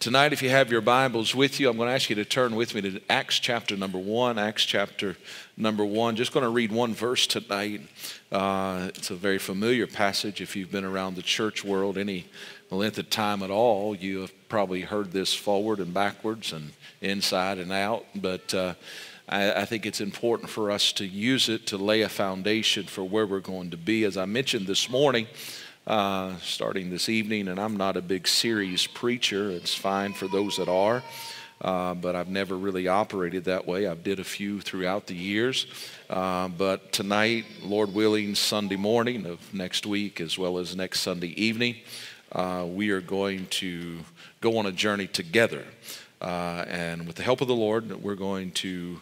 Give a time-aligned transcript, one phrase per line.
[0.00, 2.56] Tonight, if you have your Bibles with you, I'm going to ask you to turn
[2.56, 4.38] with me to Acts chapter number one.
[4.38, 5.14] Acts chapter
[5.58, 6.16] number one.
[6.16, 7.82] Just going to read one verse tonight.
[8.32, 10.40] Uh, it's a very familiar passage.
[10.40, 12.24] If you've been around the church world any
[12.70, 16.72] length of time at all, you have probably heard this forward and backwards and
[17.02, 18.06] inside and out.
[18.14, 18.72] But uh,
[19.28, 23.04] I, I think it's important for us to use it to lay a foundation for
[23.04, 24.04] where we're going to be.
[24.04, 25.26] As I mentioned this morning,
[25.86, 29.50] uh, starting this evening, and I'm not a big series preacher.
[29.50, 31.02] It's fine for those that are,
[31.60, 33.86] uh, but I've never really operated that way.
[33.86, 35.66] I've did a few throughout the years,
[36.08, 41.40] uh, but tonight, Lord willing, Sunday morning of next week, as well as next Sunday
[41.40, 41.76] evening,
[42.32, 43.98] uh, we are going to
[44.40, 45.64] go on a journey together.
[46.20, 49.00] Uh, and with the help of the Lord, we're going to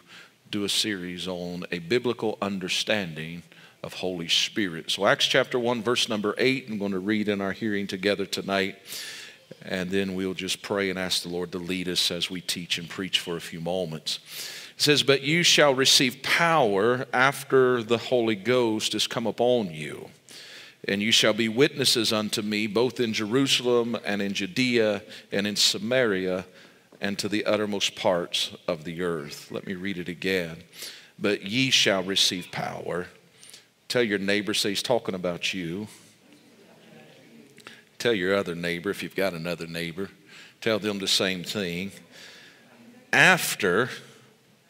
[0.49, 3.43] do a series on a biblical understanding
[3.83, 4.91] of Holy Spirit.
[4.91, 8.25] So, Acts chapter 1, verse number 8, I'm going to read in our hearing together
[8.25, 8.77] tonight.
[9.61, 12.77] And then we'll just pray and ask the Lord to lead us as we teach
[12.77, 14.19] and preach for a few moments.
[14.75, 20.09] It says, But you shall receive power after the Holy Ghost is come upon you.
[20.87, 25.55] And you shall be witnesses unto me both in Jerusalem and in Judea and in
[25.55, 26.45] Samaria
[27.01, 29.51] and to the uttermost parts of the earth.
[29.51, 30.63] Let me read it again.
[31.17, 33.07] But ye shall receive power
[33.89, 35.87] Tell your neighbor, say he's talking about you.
[37.97, 40.11] Tell your other neighbor, if you've got another neighbor,
[40.61, 41.91] tell them the same thing.
[43.11, 43.89] After,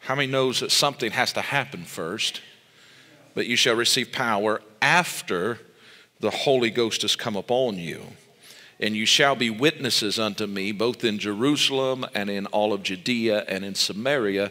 [0.00, 2.40] how many knows that something has to happen first?
[3.34, 5.58] But you shall receive power after
[6.18, 8.02] the Holy Ghost has come upon you.
[8.80, 13.44] And you shall be witnesses unto me, both in Jerusalem and in all of Judea
[13.46, 14.50] and in Samaria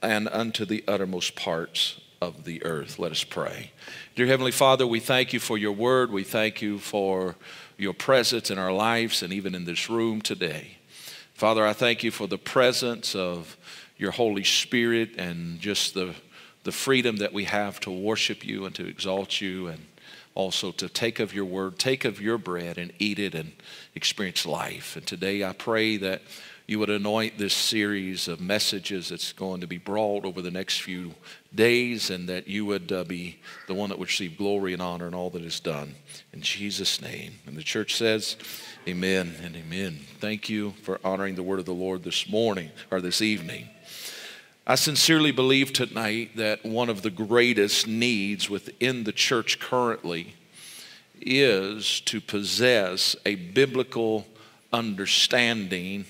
[0.00, 3.00] and unto the uttermost parts of the earth.
[3.00, 3.72] Let us pray.
[4.14, 6.12] Dear Heavenly Father, we thank you for your word.
[6.12, 7.34] We thank you for
[7.76, 10.76] your presence in our lives and even in this room today.
[11.34, 13.56] Father, I thank you for the presence of
[13.96, 16.14] your Holy Spirit and just the,
[16.62, 19.80] the freedom that we have to worship you and to exalt you and
[20.36, 23.50] also to take of your word, take of your bread and eat it and
[23.96, 24.94] experience life.
[24.94, 26.22] And today I pray that
[26.66, 30.80] you would anoint this series of messages that's going to be brought over the next
[30.80, 31.14] few
[31.54, 35.08] days, and that you would uh, be the one that would receive glory and honor
[35.08, 35.94] in all that is done.
[36.32, 37.34] In Jesus' name.
[37.46, 38.36] And the church says,
[38.88, 40.00] Amen and amen.
[40.18, 43.68] Thank you for honoring the word of the Lord this morning or this evening.
[44.64, 50.34] I sincerely believe tonight that one of the greatest needs within the church currently
[51.20, 54.26] is to possess a biblical
[54.72, 56.04] understanding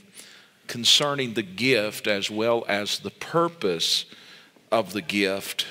[0.66, 4.04] concerning the gift as well as the purpose
[4.70, 5.66] of the gift,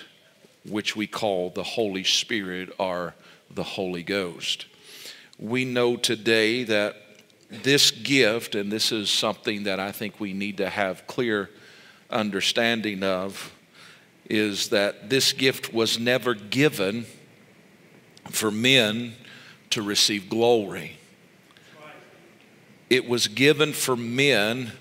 [0.67, 3.15] which we call the Holy Spirit or
[3.49, 4.65] the Holy Ghost.
[5.39, 6.95] We know today that
[7.49, 11.49] this gift, and this is something that I think we need to have clear
[12.09, 13.53] understanding of,
[14.29, 17.05] is that this gift was never given
[18.29, 19.15] for men
[19.71, 20.97] to receive glory.
[22.89, 24.71] It was given for men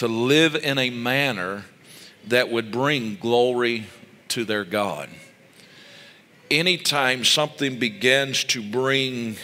[0.00, 1.62] to live in a manner
[2.26, 3.86] that would bring glory
[4.28, 5.10] to their God.
[6.50, 9.36] Anytime something begins to bring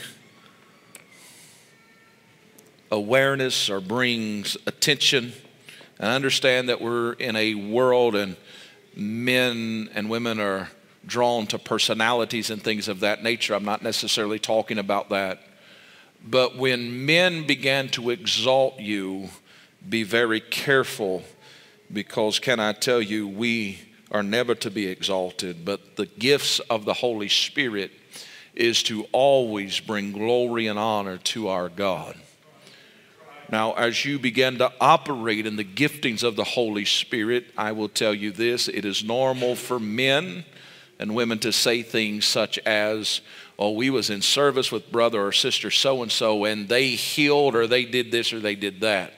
[2.90, 5.34] awareness or brings attention,
[5.98, 8.34] and understand that we're in a world and
[8.94, 10.70] men and women are
[11.04, 13.54] drawn to personalities and things of that nature.
[13.54, 15.38] I'm not necessarily talking about that.
[16.24, 19.28] But when men began to exalt you,
[19.88, 21.22] be very careful
[21.92, 23.80] because, can I tell you, we
[24.10, 27.90] are never to be exalted, but the gifts of the Holy Spirit
[28.54, 32.16] is to always bring glory and honor to our God.
[33.50, 37.88] Now, as you begin to operate in the giftings of the Holy Spirit, I will
[37.88, 40.44] tell you this it is normal for men
[40.98, 43.20] and women to say things such as,
[43.58, 47.54] oh, we was in service with brother or sister so and so, and they healed
[47.54, 49.12] or they did this or they did that.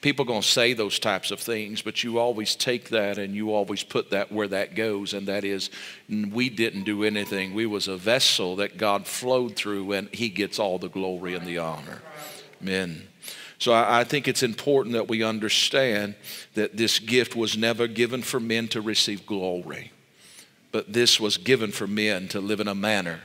[0.00, 3.34] People are going to say those types of things, but you always take that and
[3.34, 5.68] you always put that where that goes, and that is,
[6.08, 7.52] we didn't do anything.
[7.52, 11.46] We was a vessel that God flowed through, and He gets all the glory and
[11.46, 12.00] the honor.
[12.62, 13.08] Amen.
[13.58, 16.14] So I, I think it's important that we understand
[16.54, 19.92] that this gift was never given for men to receive glory,
[20.72, 23.20] but this was given for men to live in a manner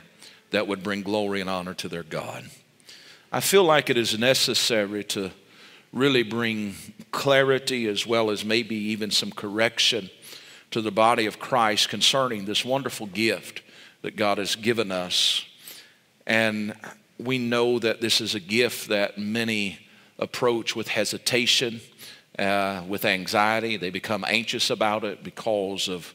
[0.50, 2.50] that would bring glory and honor to their God.
[3.32, 5.30] I feel like it is necessary to
[5.92, 6.74] really bring
[7.10, 10.10] clarity as well as maybe even some correction
[10.70, 13.62] to the body of Christ concerning this wonderful gift
[14.02, 15.44] that God has given us.
[16.26, 16.74] And
[17.18, 19.78] we know that this is a gift that many
[20.18, 21.80] approach with hesitation,
[22.38, 23.76] uh, with anxiety.
[23.76, 26.14] They become anxious about it because of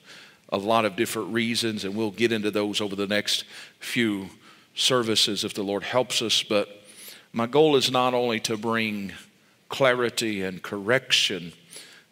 [0.49, 3.45] a lot of different reasons, and we'll get into those over the next
[3.79, 4.29] few
[4.75, 6.43] services if the Lord helps us.
[6.43, 6.67] But
[7.31, 9.13] my goal is not only to bring
[9.71, 11.53] clarity and correction,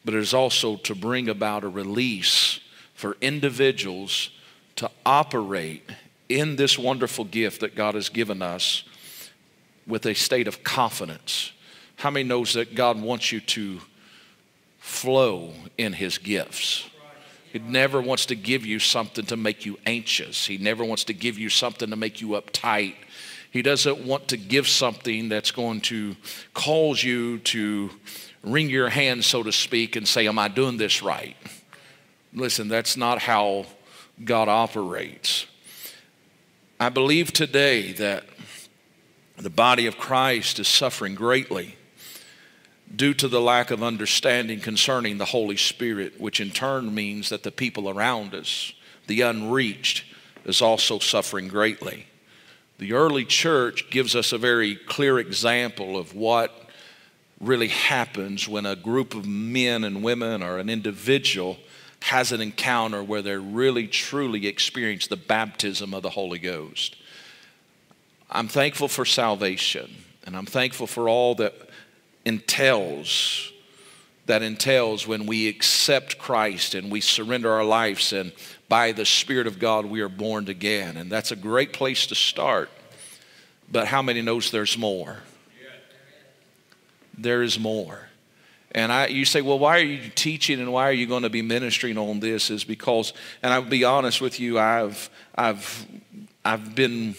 [0.04, 2.60] but it is also to bring about a release
[2.96, 4.32] for individuals
[4.78, 5.84] to operate
[6.30, 8.84] in this wonderful gift that God has given us
[9.86, 11.52] with a state of confidence.
[11.98, 13.82] How many knows that God wants you to
[14.78, 16.90] flow in his gifts?
[17.52, 20.46] He never wants to give you something to make you anxious.
[20.46, 22.96] He never wants to give you something to make you uptight.
[23.52, 26.16] He doesn't want to give something that's going to
[26.54, 27.90] cause you to
[28.44, 31.36] wring your hands, so to speak, and say, Am I doing this right?
[32.34, 33.66] Listen, that's not how
[34.24, 35.48] God operates.
[36.80, 38.24] I believe today that
[39.38, 41.76] the body of Christ is suffering greatly
[42.96, 47.44] due to the lack of understanding concerning the Holy Spirit, which in turn means that
[47.44, 48.74] the people around us,
[49.08, 50.04] the unreached,
[50.46, 52.06] is also suffering greatly.
[52.80, 56.70] The early church gives us a very clear example of what
[57.42, 61.58] really happens when a group of men and women or an individual
[62.04, 66.96] has an encounter where they really truly experience the baptism of the Holy Ghost.
[68.32, 69.94] I'm thankful for salvation,
[70.26, 71.54] and I'm thankful for all that
[72.24, 73.52] entails
[74.30, 78.32] that entails when we accept Christ and we surrender our lives and
[78.68, 80.98] by the Spirit of God we are born again.
[80.98, 82.70] And that's a great place to start.
[83.72, 85.18] But how many knows there's more?
[87.18, 88.08] There is more.
[88.72, 91.32] And I, you say, well, why are you teaching and why are you going to
[91.32, 92.52] be ministering on this?
[92.52, 95.88] Is because, and I'll be honest with you, I've, I've,
[96.46, 97.16] I've been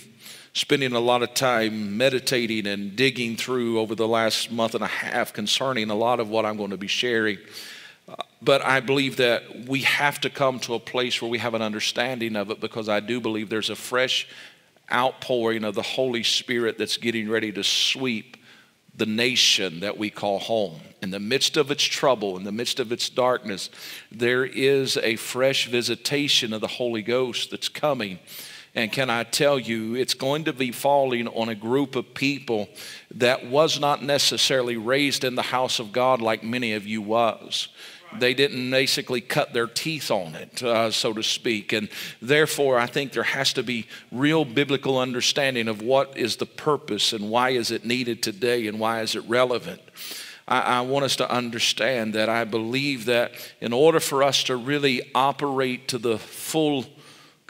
[0.60, 4.88] spending a lot of time meditating and digging through over the last month and a
[4.88, 7.38] half concerning a lot of what I'm going to be sharing.
[8.06, 11.54] Uh, but I believe that we have to come to a place where we have
[11.54, 14.28] an understanding of it because I do believe there's a fresh
[14.92, 18.36] outpouring of the Holy Spirit that's getting ready to sweep
[18.94, 20.78] the nation that we call home.
[21.00, 23.70] In the midst of its trouble, in the midst of its darkness,
[24.12, 28.18] there is a fresh visitation of the Holy Ghost that's coming
[28.74, 32.68] and can I tell you, it's going to be falling on a group of people
[33.12, 37.68] that was not necessarily raised in the house of God like many of you was.
[38.18, 41.72] They didn't basically cut their teeth on it, uh, so to speak.
[41.72, 41.88] And
[42.20, 47.12] therefore, I think there has to be real biblical understanding of what is the purpose
[47.12, 49.80] and why is it needed today and why is it relevant.
[50.48, 54.56] I, I want us to understand that I believe that in order for us to
[54.56, 56.86] really operate to the full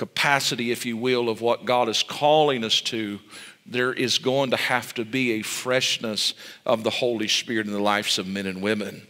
[0.00, 3.18] capacity, if you will, of what God is calling us to,
[3.66, 6.32] there is going to have to be a freshness
[6.64, 9.06] of the Holy Spirit in the lives of men and women.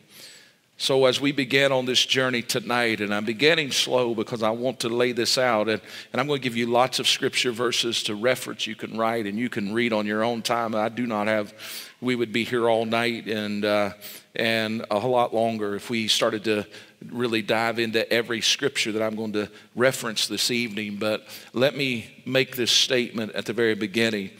[0.78, 4.81] So, as we begin on this journey tonight, and I'm beginning slow because I want
[4.81, 5.81] to lay this out, and,
[6.12, 9.26] and I'm going to give you lots of scripture verses to reference you can write
[9.26, 10.75] and you can read on your own time.
[10.75, 11.54] I do not have,
[12.00, 13.93] we would be here all night and, uh,
[14.35, 16.67] and a lot longer if we started to
[17.11, 22.23] really dive into every scripture that I'm going to reference this evening, but let me
[22.25, 24.31] make this statement at the very beginning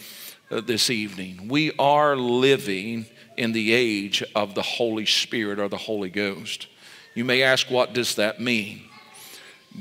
[0.51, 1.49] this evening.
[1.49, 3.07] We are living
[3.37, 6.67] in the age of the Holy Spirit or the Holy Ghost.
[7.15, 8.83] You may ask, what does that mean?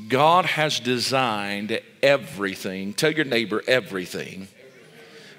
[0.08, 2.94] God has designed everything.
[2.94, 4.48] Tell your neighbor everything.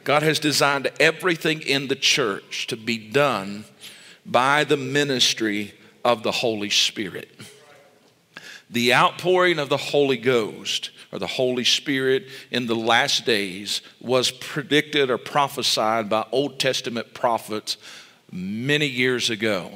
[0.05, 3.65] God has designed everything in the church to be done
[4.25, 5.75] by the ministry
[6.05, 7.31] of the Holy Spirit.
[8.71, 14.31] The outpouring of the Holy Ghost or the Holy Spirit in the last days was
[14.31, 17.77] predicted or prophesied by Old Testament prophets
[18.31, 19.73] many years ago.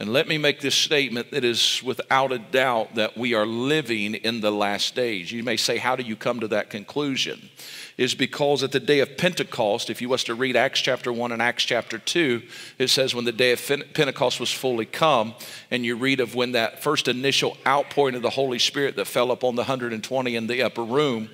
[0.00, 4.14] And let me make this statement that is without a doubt that we are living
[4.14, 5.30] in the last days.
[5.30, 7.50] You may say, How do you come to that conclusion?
[7.98, 11.32] is because at the day of Pentecost, if you was to read Acts chapter 1
[11.32, 12.40] and Acts chapter 2,
[12.78, 13.60] it says when the day of
[13.92, 15.34] Pentecost was fully come,
[15.70, 19.30] and you read of when that first initial outpouring of the Holy Spirit that fell
[19.30, 21.28] upon the 120 in the upper room,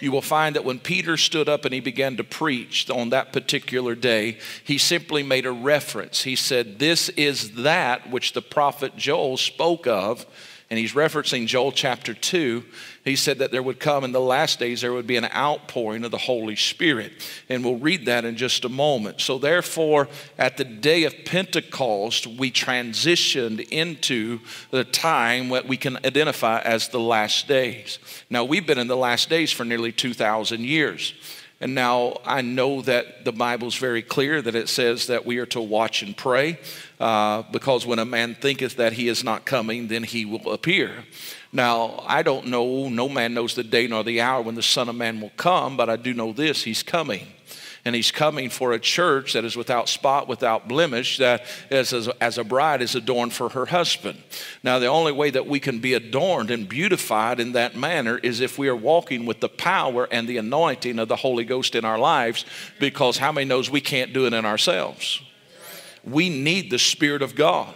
[0.00, 3.32] you will find that when Peter stood up and he began to preach on that
[3.32, 6.22] particular day, he simply made a reference.
[6.22, 10.26] He said, This is that which the prophet Joel spoke of
[10.70, 12.62] and he's referencing Joel chapter 2.
[13.02, 16.04] He said that there would come in the last days, there would be an outpouring
[16.04, 17.12] of the Holy Spirit.
[17.48, 19.22] And we'll read that in just a moment.
[19.22, 25.96] So, therefore, at the day of Pentecost, we transitioned into the time what we can
[26.04, 27.98] identify as the last days.
[28.28, 31.14] Now, we've been in the last days for nearly 2,000 years.
[31.60, 35.46] And now I know that the Bible's very clear that it says that we are
[35.46, 36.58] to watch and pray,
[37.00, 41.04] uh, because when a man thinketh that he is not coming, then he will appear.
[41.52, 44.88] Now, I don't know, no man knows the day nor the hour when the Son
[44.88, 47.26] of Man will come, but I do know this he's coming
[47.88, 52.06] and he's coming for a church that is without spot, without blemish, that as, as,
[52.20, 54.22] as a bride is adorned for her husband.
[54.62, 58.40] Now, the only way that we can be adorned and beautified in that manner is
[58.40, 61.86] if we are walking with the power and the anointing of the Holy Ghost in
[61.86, 62.44] our lives,
[62.78, 65.22] because how many knows we can't do it in ourselves?
[66.04, 67.72] We need the Spirit of God.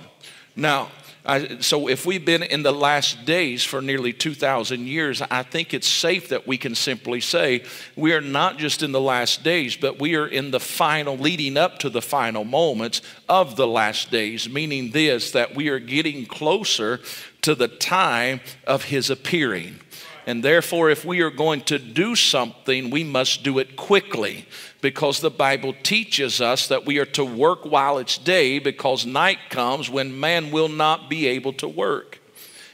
[0.54, 0.90] Now,
[1.24, 5.72] I, so, if we've been in the last days for nearly 2,000 years, I think
[5.72, 7.64] it's safe that we can simply say
[7.94, 11.56] we are not just in the last days, but we are in the final, leading
[11.56, 16.26] up to the final moments of the last days, meaning this that we are getting
[16.26, 16.98] closer
[17.42, 19.78] to the time of His appearing.
[20.26, 24.46] And therefore, if we are going to do something, we must do it quickly
[24.80, 29.38] because the Bible teaches us that we are to work while it's day because night
[29.50, 32.20] comes when man will not be able to work.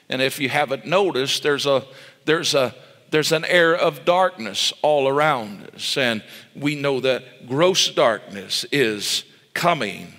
[0.09, 1.85] And if you haven't noticed, there's a
[2.25, 2.75] there's a
[3.11, 6.23] there's an air of darkness all around us and
[6.55, 9.25] we know that gross darkness is
[9.55, 10.12] coming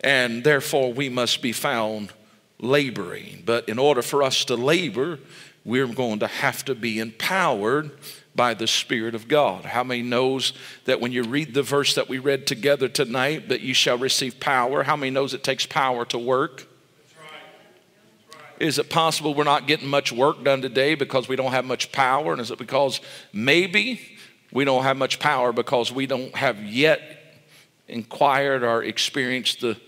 [0.00, 2.12] and therefore we must be found
[2.58, 3.42] laboring.
[3.44, 5.20] But in order for us to labor,
[5.64, 7.90] we're going to have to be empowered
[8.34, 9.64] by the Spirit of God.
[9.64, 10.52] How many knows
[10.86, 14.40] that when you read the verse that we read together tonight, that you shall receive
[14.40, 14.82] power?
[14.82, 16.66] How many knows it takes power to work?
[18.58, 21.90] Is it possible we're not getting much work done today because we don't have much
[21.90, 22.32] power?
[22.32, 23.00] And is it because
[23.32, 24.00] maybe
[24.52, 27.00] we don't have much power because we don't have yet
[27.88, 29.80] inquired or experienced the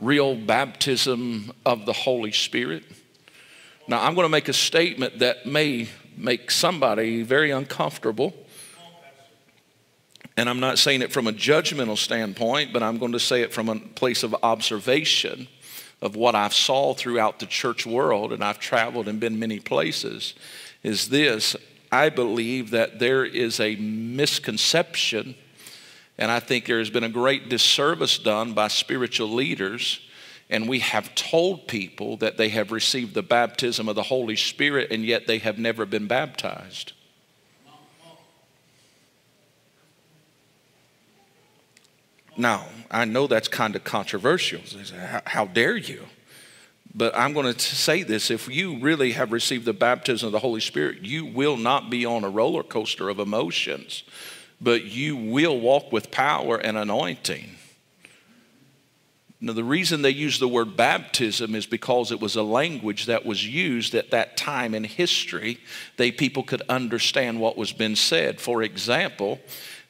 [0.00, 2.84] real baptism of the Holy Spirit?
[3.86, 8.32] Now, I'm going to make a statement that may make somebody very uncomfortable.
[10.36, 13.52] And I'm not saying it from a judgmental standpoint, but I'm going to say it
[13.52, 15.48] from a place of observation
[16.00, 20.34] of what I've saw throughout the church world, and I've traveled and been many places,
[20.82, 21.54] is this.
[21.92, 25.34] I believe that there is a misconception,
[26.18, 30.00] and I think there has been a great disservice done by spiritual leaders
[30.54, 34.92] and we have told people that they have received the baptism of the Holy Spirit,
[34.92, 36.92] and yet they have never been baptized.
[42.36, 44.60] Now, I know that's kind of controversial.
[45.26, 46.04] How dare you?
[46.94, 50.38] But I'm going to say this if you really have received the baptism of the
[50.38, 54.04] Holy Spirit, you will not be on a roller coaster of emotions,
[54.60, 57.56] but you will walk with power and anointing.
[59.40, 63.26] Now, the reason they use the word baptism is because it was a language that
[63.26, 65.58] was used at that time in history.
[65.96, 68.40] They people could understand what was being said.
[68.40, 69.40] For example,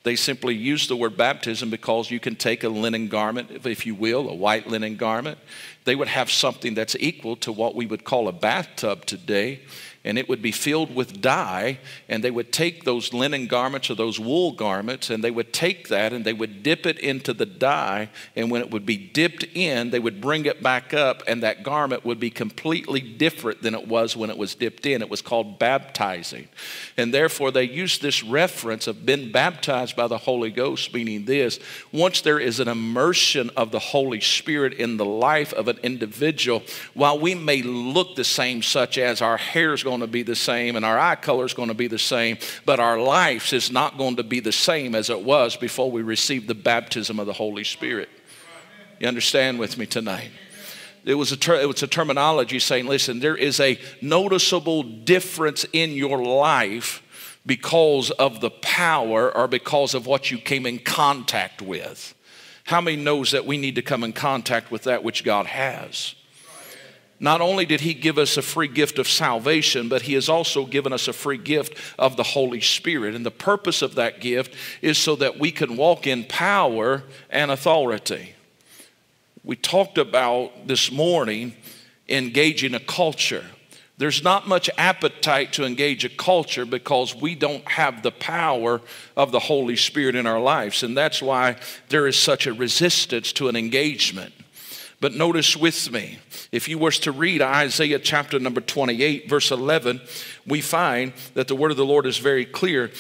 [0.03, 3.95] they simply use the word baptism because you can take a linen garment, if you
[3.95, 5.39] will, a white linen garment.
[5.85, 9.61] They would have something that's equal to what we would call a bathtub today
[10.05, 11.79] and it would be filled with dye.
[12.09, 15.89] And they would take those linen garments or those wool garments, and they would take
[15.89, 18.11] that and they would dip it into the dye.
[18.37, 21.63] And when it would be dipped in, they would bring it back up, and that
[21.63, 25.03] garment would be completely different than it was when it was dipped in.
[25.03, 26.49] It was called baptizing.
[26.97, 31.59] And therefore, they use this reference of being baptized by the Holy Ghost, meaning this
[31.93, 36.63] once there is an immersion of the Holy Spirit in the life of an individual,
[36.93, 40.25] while we may look the same, such as our hair is going going to be
[40.25, 42.37] the same and our eye color is going to be the same,
[42.67, 46.03] but our lives is not going to be the same as it was before we
[46.03, 48.09] received the baptism of the Holy Spirit.
[48.99, 50.31] You understand with me tonight?
[51.05, 55.65] It was, a ter- it was a terminology saying, listen, there is a noticeable difference
[55.73, 57.03] in your life
[57.47, 62.15] because of the power or because of what you came in contact with.
[62.65, 66.17] How many knows that we need to come in contact with that which God has?
[67.21, 70.67] Not only did he give us a free gift of salvation, but he has also
[70.67, 73.15] given us a free gift of the Holy Spirit.
[73.15, 77.51] And the purpose of that gift is so that we can walk in power and
[77.51, 78.35] authority.
[79.45, 81.55] We talked about this morning
[82.09, 83.45] engaging a culture.
[83.97, 88.81] There's not much appetite to engage a culture because we don't have the power
[89.17, 90.83] of the Holy Spirit in our lives.
[90.83, 91.57] And that's why
[91.91, 94.35] there is such a resistance to an engagement.
[95.05, 96.17] But notice with me,
[96.51, 100.01] if you were to read Isaiah chapter number 28, verse 11,
[100.47, 102.91] we find that the word of the Lord is very clear.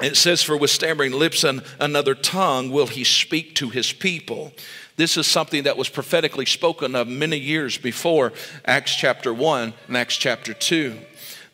[0.00, 4.52] It says, For with stammering lips and another tongue will he speak to his people.
[4.94, 8.32] This is something that was prophetically spoken of many years before
[8.64, 10.96] Acts chapter 1 and Acts chapter 2.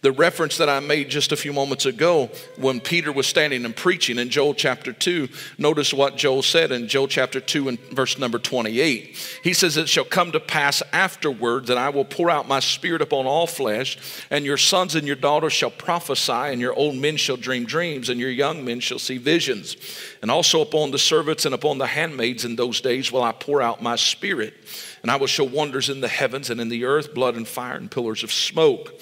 [0.04, 3.74] The reference that I made just a few moments ago when Peter was standing and
[3.74, 8.18] preaching in Joel chapter 2, notice what Joel said in Joel chapter 2 and verse
[8.18, 9.40] number 28.
[9.42, 13.00] He says, It shall come to pass afterward that I will pour out my spirit
[13.00, 13.96] upon all flesh,
[14.28, 18.10] and your sons and your daughters shall prophesy, and your old men shall dream dreams,
[18.10, 19.74] and your young men shall see visions.
[20.20, 23.62] And also upon the servants and upon the handmaids in those days will I pour
[23.62, 24.52] out my spirit.
[25.00, 27.76] And I will show wonders in the heavens and in the earth, blood and fire
[27.76, 29.00] and pillars of smoke.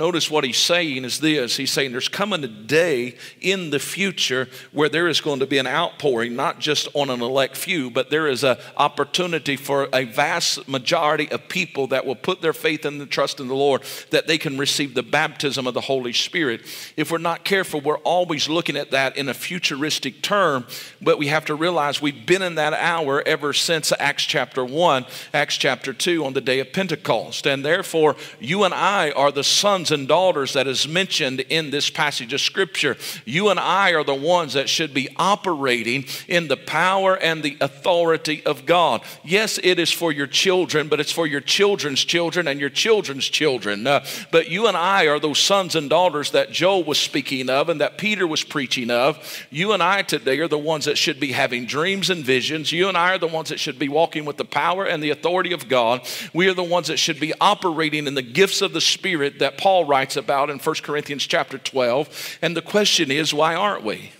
[0.00, 4.48] Notice what he's saying is this He's saying there's coming a day in the future
[4.72, 8.08] where there is going to be an outpouring, not just on an elect few, but
[8.08, 12.86] there is an opportunity for a vast majority of people that will put their faith
[12.86, 16.14] and the trust in the Lord that they can receive the baptism of the Holy
[16.14, 16.62] Spirit.
[16.96, 20.66] If we're not careful, we're always looking at that in a futuristic term,
[21.02, 25.04] but we have to realize we've been in that hour ever since Acts chapter 1,
[25.34, 27.46] Acts chapter 2 on the day of Pentecost.
[27.46, 31.70] And therefore, you and I are the sons sons and daughters that is mentioned in
[31.70, 32.96] this passage of Scripture.
[33.24, 37.56] You and I are the ones that should be operating in the power and the
[37.60, 39.02] authority of God.
[39.24, 43.26] Yes, it is for your children, but it's for your children's children and your children's
[43.26, 43.86] children.
[43.86, 47.68] Uh, but you and I are those sons and daughters that Joel was speaking of
[47.68, 49.18] and that Peter was preaching of.
[49.50, 52.70] You and I today are the ones that should be having dreams and visions.
[52.70, 55.10] You and I are the ones that should be walking with the power and the
[55.10, 56.06] authority of God.
[56.32, 59.58] We are the ones that should be operating in the gifts of the Spirit that
[59.58, 62.38] Paul Paul writes about in 1 Corinthians chapter 12.
[62.42, 64.10] And the question is, why aren't we?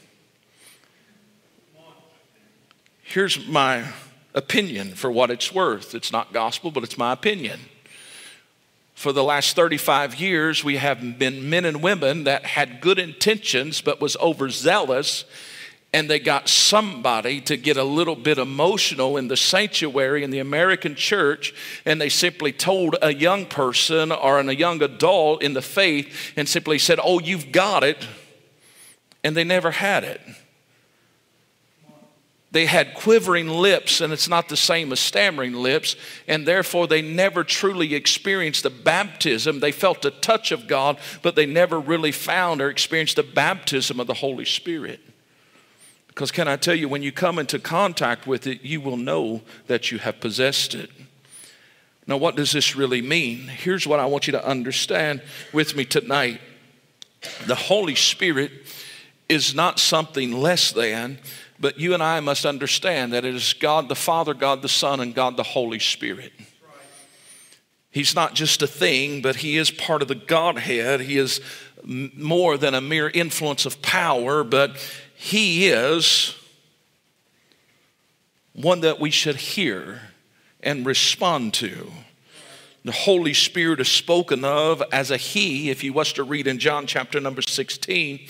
[3.02, 3.86] Here's my
[4.32, 5.92] opinion for what it's worth.
[5.92, 7.58] It's not gospel, but it's my opinion.
[8.94, 13.80] For the last 35 years, we have been men and women that had good intentions
[13.80, 15.24] but was overzealous
[15.92, 20.38] and they got somebody to get a little bit emotional in the sanctuary in the
[20.38, 21.52] American church,
[21.84, 26.48] and they simply told a young person or a young adult in the faith and
[26.48, 28.06] simply said, Oh, you've got it,
[29.24, 30.20] and they never had it.
[32.52, 35.94] They had quivering lips, and it's not the same as stammering lips,
[36.26, 39.60] and therefore they never truly experienced the baptism.
[39.60, 44.00] They felt the touch of God, but they never really found or experienced the baptism
[44.00, 45.00] of the Holy Spirit.
[46.20, 49.40] Because, can I tell you, when you come into contact with it, you will know
[49.68, 50.90] that you have possessed it.
[52.06, 53.48] Now, what does this really mean?
[53.48, 55.22] Here's what I want you to understand
[55.54, 56.38] with me tonight
[57.46, 58.52] the Holy Spirit
[59.30, 61.20] is not something less than,
[61.58, 65.00] but you and I must understand that it is God the Father, God the Son,
[65.00, 66.34] and God the Holy Spirit.
[67.90, 71.00] He's not just a thing, but He is part of the Godhead.
[71.00, 71.40] He is
[71.82, 74.76] more than a mere influence of power, but
[75.22, 76.34] he is
[78.54, 80.00] one that we should hear
[80.62, 81.92] and respond to.
[82.86, 85.68] The Holy Spirit is spoken of as a He.
[85.68, 88.20] If you was to read in John chapter number 16,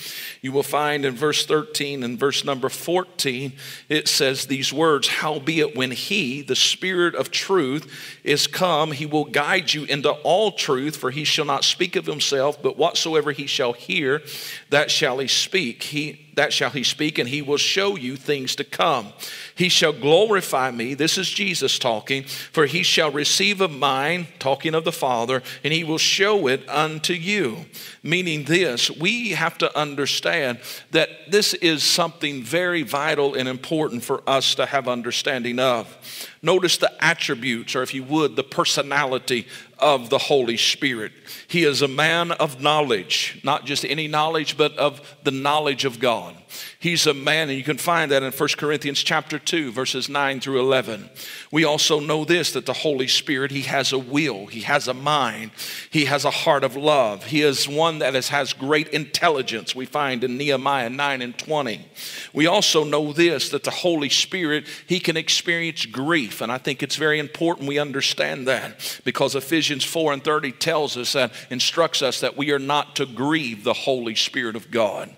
[0.41, 3.53] you will find in verse 13 and verse number 14,
[3.87, 9.23] it says these words Howbeit, when He, the Spirit of truth, is come, He will
[9.23, 13.47] guide you into all truth, for He shall not speak of Himself, but whatsoever He
[13.47, 14.21] shall hear,
[14.69, 15.83] that shall He speak.
[15.83, 19.13] He that shall he speak, and he will show you things to come.
[19.53, 20.95] He shall glorify me.
[20.95, 22.23] This is Jesus talking.
[22.23, 26.67] For he shall receive of mine, talking of the Father, and he will show it
[26.67, 27.65] unto you.
[28.01, 30.57] Meaning this, we have to understand
[30.89, 35.95] that this is something very vital and important for us to have understanding of.
[36.43, 41.11] Notice the attributes, or if you would, the personality of the Holy Spirit.
[41.47, 45.99] He is a man of knowledge, not just any knowledge, but of the knowledge of
[45.99, 46.35] God.
[46.79, 50.39] He's a man, and you can find that in 1 Corinthians chapter 2, verses 9
[50.39, 51.09] through 11.
[51.51, 54.93] We also know this that the Holy Spirit, He has a will, He has a
[54.93, 55.51] mind,
[55.89, 57.25] He has a heart of love.
[57.25, 61.85] He is one that is, has great intelligence, we find in Nehemiah 9 and 20.
[62.33, 66.81] We also know this that the Holy Spirit, He can experience grief, and I think
[66.81, 72.01] it's very important we understand that because Ephesians 4 and 30 tells us that, instructs
[72.01, 75.15] us that we are not to grieve the Holy Spirit of God.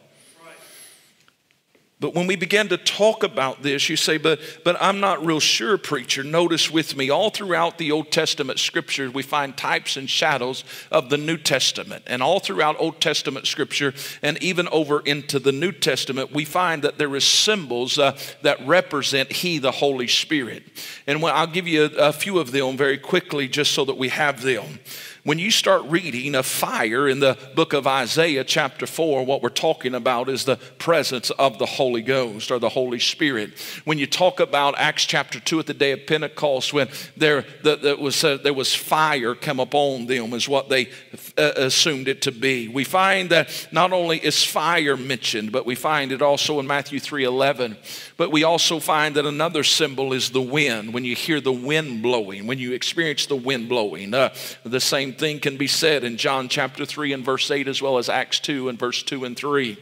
[2.04, 5.40] But when we begin to talk about this, you say, but, but I'm not real
[5.40, 6.22] sure, preacher.
[6.22, 11.10] Notice with me, all throughout the Old Testament scripture, we find types and shadows of
[11.10, 12.04] the New Testament.
[12.06, 16.82] And all throughout Old Testament scripture, and even over into the New Testament, we find
[16.82, 20.64] that there is symbols uh, that represent He, the Holy Spirit.
[21.08, 24.10] And I'll give you a, a few of them very quickly just so that we
[24.10, 24.80] have them.
[25.26, 29.48] When you start reading a fire in the book of Isaiah, chapter 4, what we're
[29.48, 33.58] talking about is the presence of the Holy Ghost or the Holy Spirit.
[33.86, 37.78] When you talk about Acts chapter 2 at the day of Pentecost, when there, the,
[37.78, 40.90] the was, uh, there was fire come upon them, is what they
[41.38, 42.68] uh, assumed it to be.
[42.68, 47.00] We find that not only is fire mentioned, but we find it also in Matthew
[47.00, 47.78] 3 11.
[48.18, 50.94] But we also find that another symbol is the wind.
[50.94, 54.34] When you hear the wind blowing, when you experience the wind blowing, uh,
[54.66, 57.98] the same thing can be said in John chapter 3 and verse 8, as well
[57.98, 59.78] as Acts 2 and verse 2 and 3.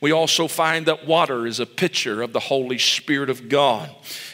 [0.00, 3.90] We also find that water is a picture of the Holy Spirit of God.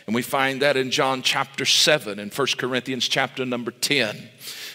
[0.06, 4.28] And we find that in John chapter 7 and 1 Corinthians chapter number 10.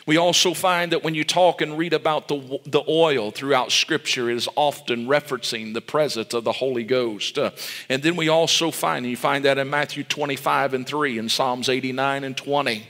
[0.05, 4.29] We also find that when you talk and read about the, the oil throughout Scripture,
[4.29, 7.39] it is often referencing the presence of the Holy Ghost.
[7.39, 7.51] Uh,
[7.89, 11.31] and then we also find, and you find that in Matthew 25 and 3, and
[11.31, 12.87] Psalms 89 and 20.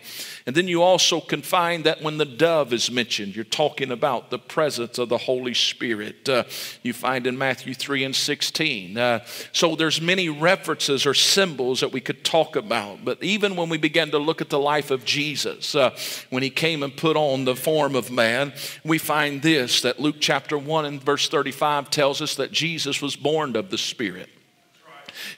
[0.47, 4.29] And then you also can find that when the dove is mentioned, you're talking about
[4.29, 6.29] the presence of the Holy Spirit.
[6.29, 6.43] Uh,
[6.83, 8.95] you find in Matthew 3 and 16.
[8.95, 13.03] Uh, so there's many references or symbols that we could talk about.
[13.03, 15.97] But even when we begin to look at the life of Jesus, uh,
[16.29, 18.53] when he came and put on the form of man,
[18.83, 23.15] we find this that Luke chapter 1 and verse 35 tells us that Jesus was
[23.15, 24.29] born of the Spirit.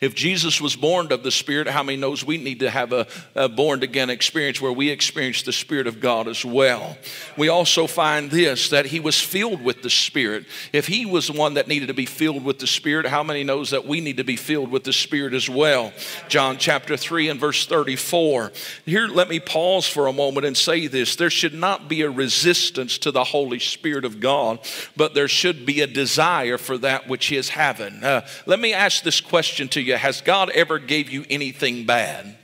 [0.02, 3.08] If Jesus was born of the Spirit, how many knows we need to have a,
[3.36, 6.98] a born again experience where we experience the Spirit of God as well?
[7.38, 10.46] We also find this that he was filled with the Spirit.
[10.74, 13.44] If he was the one that needed to be filled with the Spirit, how many
[13.44, 15.94] knows that we need to be filled with the Spirit as well?
[16.28, 18.52] John chapter 3 and verse 34.
[18.86, 21.16] Here, let me pause for a moment and say this.
[21.16, 24.60] There should not be a resistance to the Holy Spirit of God,
[24.96, 28.04] but there should be a desire for that which is having.
[28.04, 32.36] Uh, let me ask this question to you Has God ever gave you anything bad?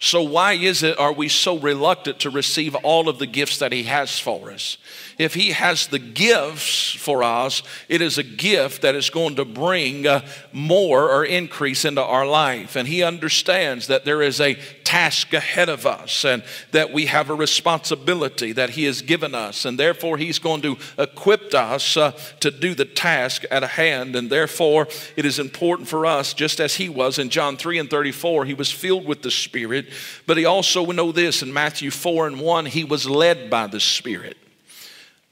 [0.00, 3.72] So, why is it are we so reluctant to receive all of the gifts that
[3.72, 4.76] He has for us?
[5.18, 9.44] If He has the gifts for us, it is a gift that is going to
[9.44, 12.76] bring uh, more or increase into our life.
[12.76, 17.30] And He understands that there is a task ahead of us and that we have
[17.30, 19.64] a responsibility that He has given us.
[19.64, 24.16] And therefore, He's going to equip us uh, to do the task at a hand.
[24.16, 27.90] And therefore, it is important for us, just as He was in John 3 and
[27.90, 29.86] 34, He was filled with the Spirit.
[30.26, 33.66] But He also, we know this in Matthew 4 and 1, He was led by
[33.66, 34.36] the Spirit.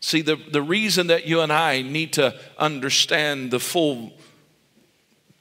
[0.03, 4.12] See, the, the reason that you and I need to understand the full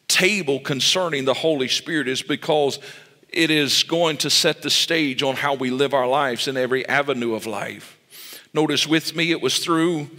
[0.08, 2.80] table concerning the Holy Spirit is because
[3.30, 6.88] it is going to set the stage on how we live our lives in every
[6.88, 7.97] avenue of life.
[8.54, 10.10] Notice with me, it was through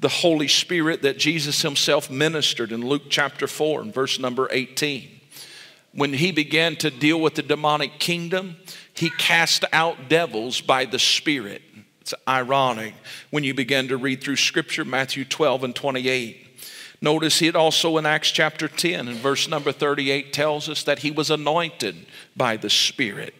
[0.00, 5.08] the Holy Spirit that Jesus himself ministered in Luke chapter 4 and verse number 18.
[5.92, 8.56] When he began to deal with the demonic kingdom,
[8.92, 11.62] he cast out devils by the Spirit.
[12.04, 12.92] It's ironic
[13.30, 16.36] when you begin to read through Scripture, Matthew 12 and 28.
[17.00, 21.10] Notice it also in Acts chapter 10 and verse number 38 tells us that he
[21.10, 21.96] was anointed
[22.36, 23.34] by the Spirit.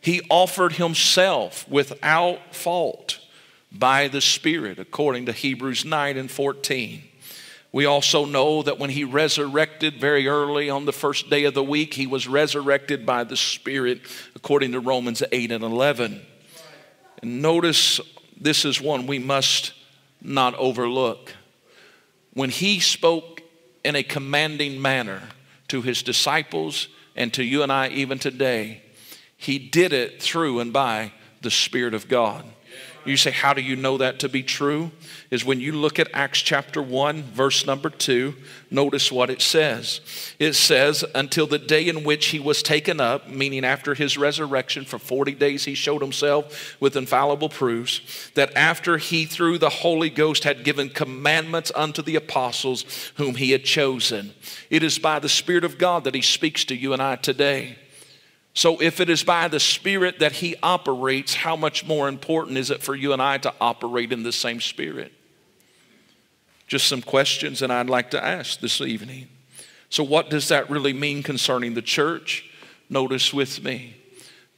[0.00, 3.18] He offered himself without fault
[3.72, 7.02] by the Spirit, according to Hebrews 9 and 14.
[7.72, 11.64] We also know that when he resurrected very early on the first day of the
[11.64, 14.02] week, he was resurrected by the Spirit,
[14.36, 16.24] according to Romans 8 and 11.
[17.22, 18.00] And notice
[18.40, 19.72] this is one we must
[20.22, 21.34] not overlook.
[22.32, 23.42] When he spoke
[23.84, 25.22] in a commanding manner
[25.68, 28.82] to his disciples and to you and I even today,
[29.36, 32.44] he did it through and by the Spirit of God.
[33.04, 34.90] You say, How do you know that to be true?
[35.30, 38.34] Is when you look at Acts chapter 1, verse number 2,
[38.70, 40.00] notice what it says.
[40.38, 44.84] It says, Until the day in which he was taken up, meaning after his resurrection,
[44.84, 50.10] for 40 days he showed himself with infallible proofs, that after he, through the Holy
[50.10, 54.34] Ghost, had given commandments unto the apostles whom he had chosen.
[54.68, 57.76] It is by the Spirit of God that he speaks to you and I today.
[58.52, 62.70] So, if it is by the Spirit that He operates, how much more important is
[62.70, 65.12] it for you and I to operate in the same Spirit?
[66.66, 69.28] Just some questions that I'd like to ask this evening.
[69.88, 72.50] So, what does that really mean concerning the church?
[72.88, 73.96] Notice with me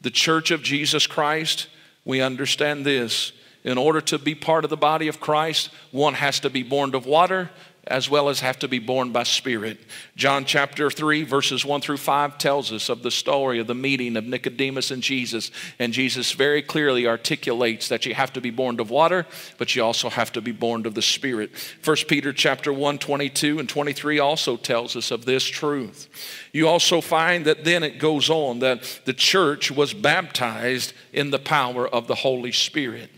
[0.00, 1.68] the church of Jesus Christ,
[2.05, 3.33] we understand this.
[3.64, 6.96] In order to be part of the body of Christ, one has to be born
[6.96, 7.50] of water
[7.86, 9.78] as well as have to be born by spirit.
[10.14, 14.16] John chapter 3, verses 1 through 5 tells us of the story of the meeting
[14.16, 15.50] of Nicodemus and Jesus.
[15.80, 19.26] And Jesus very clearly articulates that you have to be born of water,
[19.58, 21.50] but you also have to be born of the Spirit.
[21.84, 26.08] 1 Peter chapter 1, 22 and 23 also tells us of this truth.
[26.52, 31.38] You also find that then it goes on that the church was baptized in the
[31.40, 33.10] power of the Holy Spirit.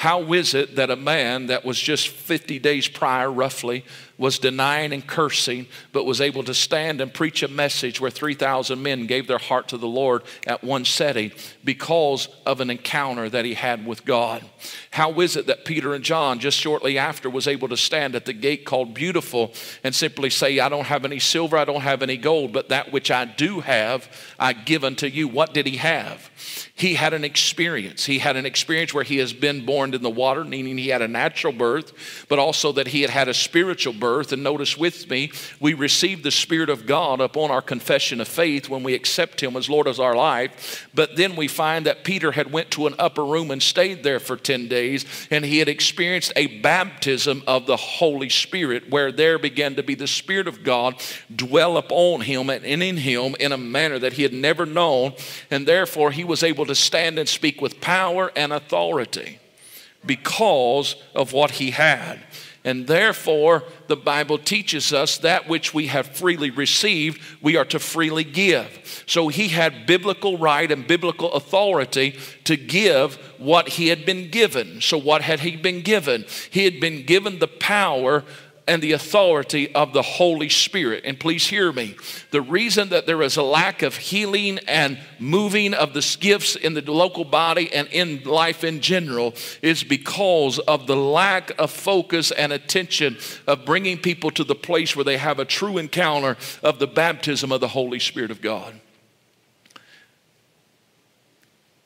[0.00, 3.84] How is it that a man that was just 50 days prior, roughly,
[4.16, 8.82] was denying and cursing, but was able to stand and preach a message where 3,000
[8.82, 11.32] men gave their heart to the Lord at one setting
[11.64, 14.42] because of an encounter that he had with God.
[14.90, 18.24] How is it that Peter and John, just shortly after, was able to stand at
[18.24, 19.52] the gate called Beautiful
[19.84, 22.90] and simply say, I don't have any silver, I don't have any gold, but that
[22.90, 25.28] which I do have, I give unto you.
[25.28, 26.29] What did he have?
[26.74, 28.06] He had an experience.
[28.06, 31.02] He had an experience where he has been born in the water, meaning he had
[31.02, 34.32] a natural birth, but also that he had had a spiritual birth.
[34.32, 38.68] And notice with me, we receive the Spirit of God upon our confession of faith
[38.68, 40.88] when we accept Him as Lord of our life.
[40.94, 44.20] But then we find that Peter had went to an upper room and stayed there
[44.20, 49.38] for 10 days, and he had experienced a baptism of the Holy Spirit, where there
[49.38, 51.00] began to be the Spirit of God
[51.34, 55.12] dwell upon him and in him in a manner that he had never known.
[55.50, 59.38] And therefore, he was able to stand and speak with power and authority
[60.06, 62.20] because of what he had.
[62.62, 67.78] And therefore, the Bible teaches us that which we have freely received, we are to
[67.78, 69.02] freely give.
[69.06, 74.82] So he had biblical right and biblical authority to give what he had been given.
[74.82, 76.26] So, what had he been given?
[76.50, 78.24] He had been given the power
[78.70, 81.02] and the authority of the Holy Spirit.
[81.04, 81.96] And please hear me.
[82.30, 86.74] The reason that there is a lack of healing and moving of the gifts in
[86.74, 92.30] the local body and in life in general is because of the lack of focus
[92.30, 96.78] and attention of bringing people to the place where they have a true encounter of
[96.78, 98.80] the baptism of the Holy Spirit of God.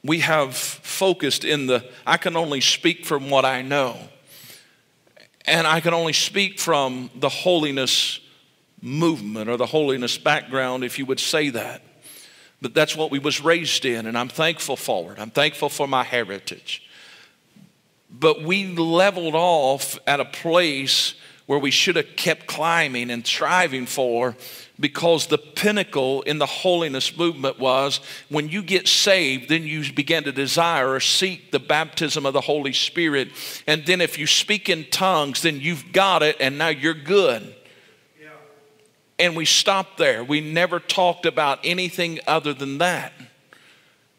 [0.03, 3.97] We have focused in the, I can only speak from what I know.
[5.47, 8.21] And I can only speak from the holiness
[8.81, 11.83] movement or the holiness background, if you would say that.
[12.63, 15.19] But that's what we was raised in, and I'm thankful for it.
[15.19, 16.89] I'm thankful for my heritage.
[18.11, 21.15] But we leveled off at a place
[21.47, 24.35] where we should have kept climbing and striving for
[24.81, 30.25] because the pinnacle in the holiness movement was when you get saved, then you begin
[30.25, 33.29] to desire or seek the baptism of the Holy Spirit.
[33.67, 37.55] And then if you speak in tongues, then you've got it and now you're good.
[38.21, 38.31] Yeah.
[39.19, 40.25] And we stopped there.
[40.25, 43.13] We never talked about anything other than that.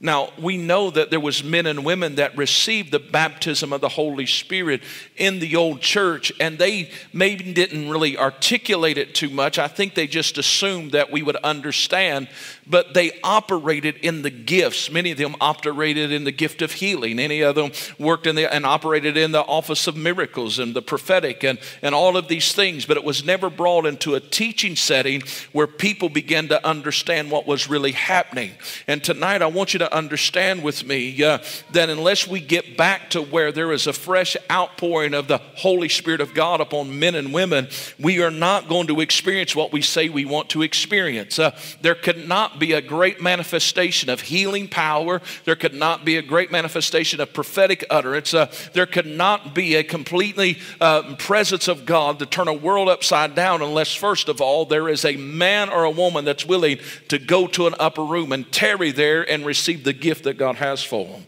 [0.01, 3.89] Now, we know that there was men and women that received the baptism of the
[3.89, 4.81] Holy Spirit
[5.15, 9.57] in the old church and they maybe didn't really articulate it too much.
[9.57, 12.27] I think they just assumed that we would understand,
[12.67, 14.89] but they operated in the gifts.
[14.91, 17.19] Many of them operated in the gift of healing.
[17.19, 20.81] Any of them worked in the and operated in the office of miracles and the
[20.81, 24.75] prophetic and, and all of these things, but it was never brought into a teaching
[24.75, 28.51] setting where people began to understand what was really happening.
[28.87, 31.39] And tonight I want you to understand with me uh,
[31.71, 35.89] that unless we get back to where there is a fresh outpouring of the Holy
[35.89, 37.67] Spirit of God upon men and women,
[37.99, 41.39] we are not going to experience what we say we want to experience.
[41.39, 45.21] Uh, there could not be a great manifestation of healing power.
[45.43, 48.33] There could not be a great manifestation of prophetic utterance.
[48.33, 52.89] Uh, there could not be a completely uh, presence of God to turn a world
[52.89, 56.79] upside down unless, first of all, there is a man or a woman that's willing
[57.09, 60.37] to go to an upper room and tarry there and receive receive the gift that
[60.37, 61.25] God has for them.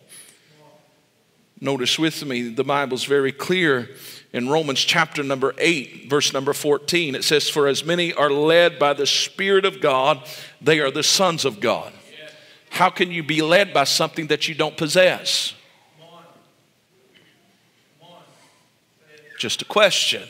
[1.59, 3.89] Notice with me, the Bible's very clear
[4.33, 7.15] in Romans chapter number 8, verse number 14.
[7.15, 10.21] It says, For as many are led by the Spirit of God,
[10.61, 11.93] they are the sons of God.
[12.69, 15.53] How can you be led by something that you don't possess?
[19.39, 20.27] Just a question.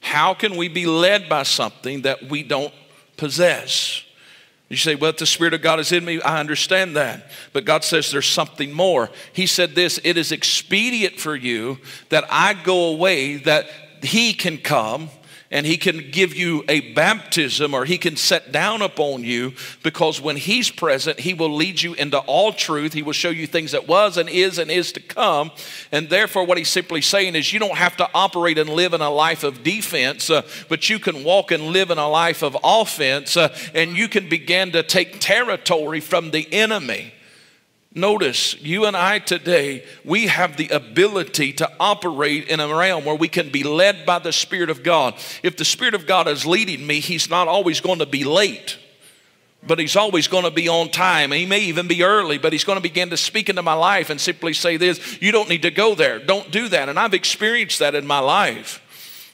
[0.00, 2.72] How can we be led by something that we don't
[3.16, 4.03] possess?
[4.74, 6.20] You say, well, the Spirit of God is in me.
[6.20, 7.30] I understand that.
[7.52, 9.08] But God says there's something more.
[9.32, 13.70] He said this it is expedient for you that I go away, that
[14.02, 15.10] He can come
[15.50, 19.52] and he can give you a baptism or he can set down upon you
[19.82, 22.92] because when he's present, he will lead you into all truth.
[22.92, 25.52] He will show you things that was and is and is to come.
[25.92, 29.00] And therefore, what he's simply saying is you don't have to operate and live in
[29.00, 32.56] a life of defense, uh, but you can walk and live in a life of
[32.64, 37.12] offense uh, and you can begin to take territory from the enemy.
[37.96, 43.14] Notice, you and I today, we have the ability to operate in a realm where
[43.14, 45.14] we can be led by the Spirit of God.
[45.44, 48.78] If the Spirit of God is leading me, He's not always going to be late,
[49.64, 51.30] but He's always going to be on time.
[51.30, 54.10] He may even be early, but He's going to begin to speak into my life
[54.10, 56.18] and simply say this You don't need to go there.
[56.18, 56.88] Don't do that.
[56.88, 58.83] And I've experienced that in my life.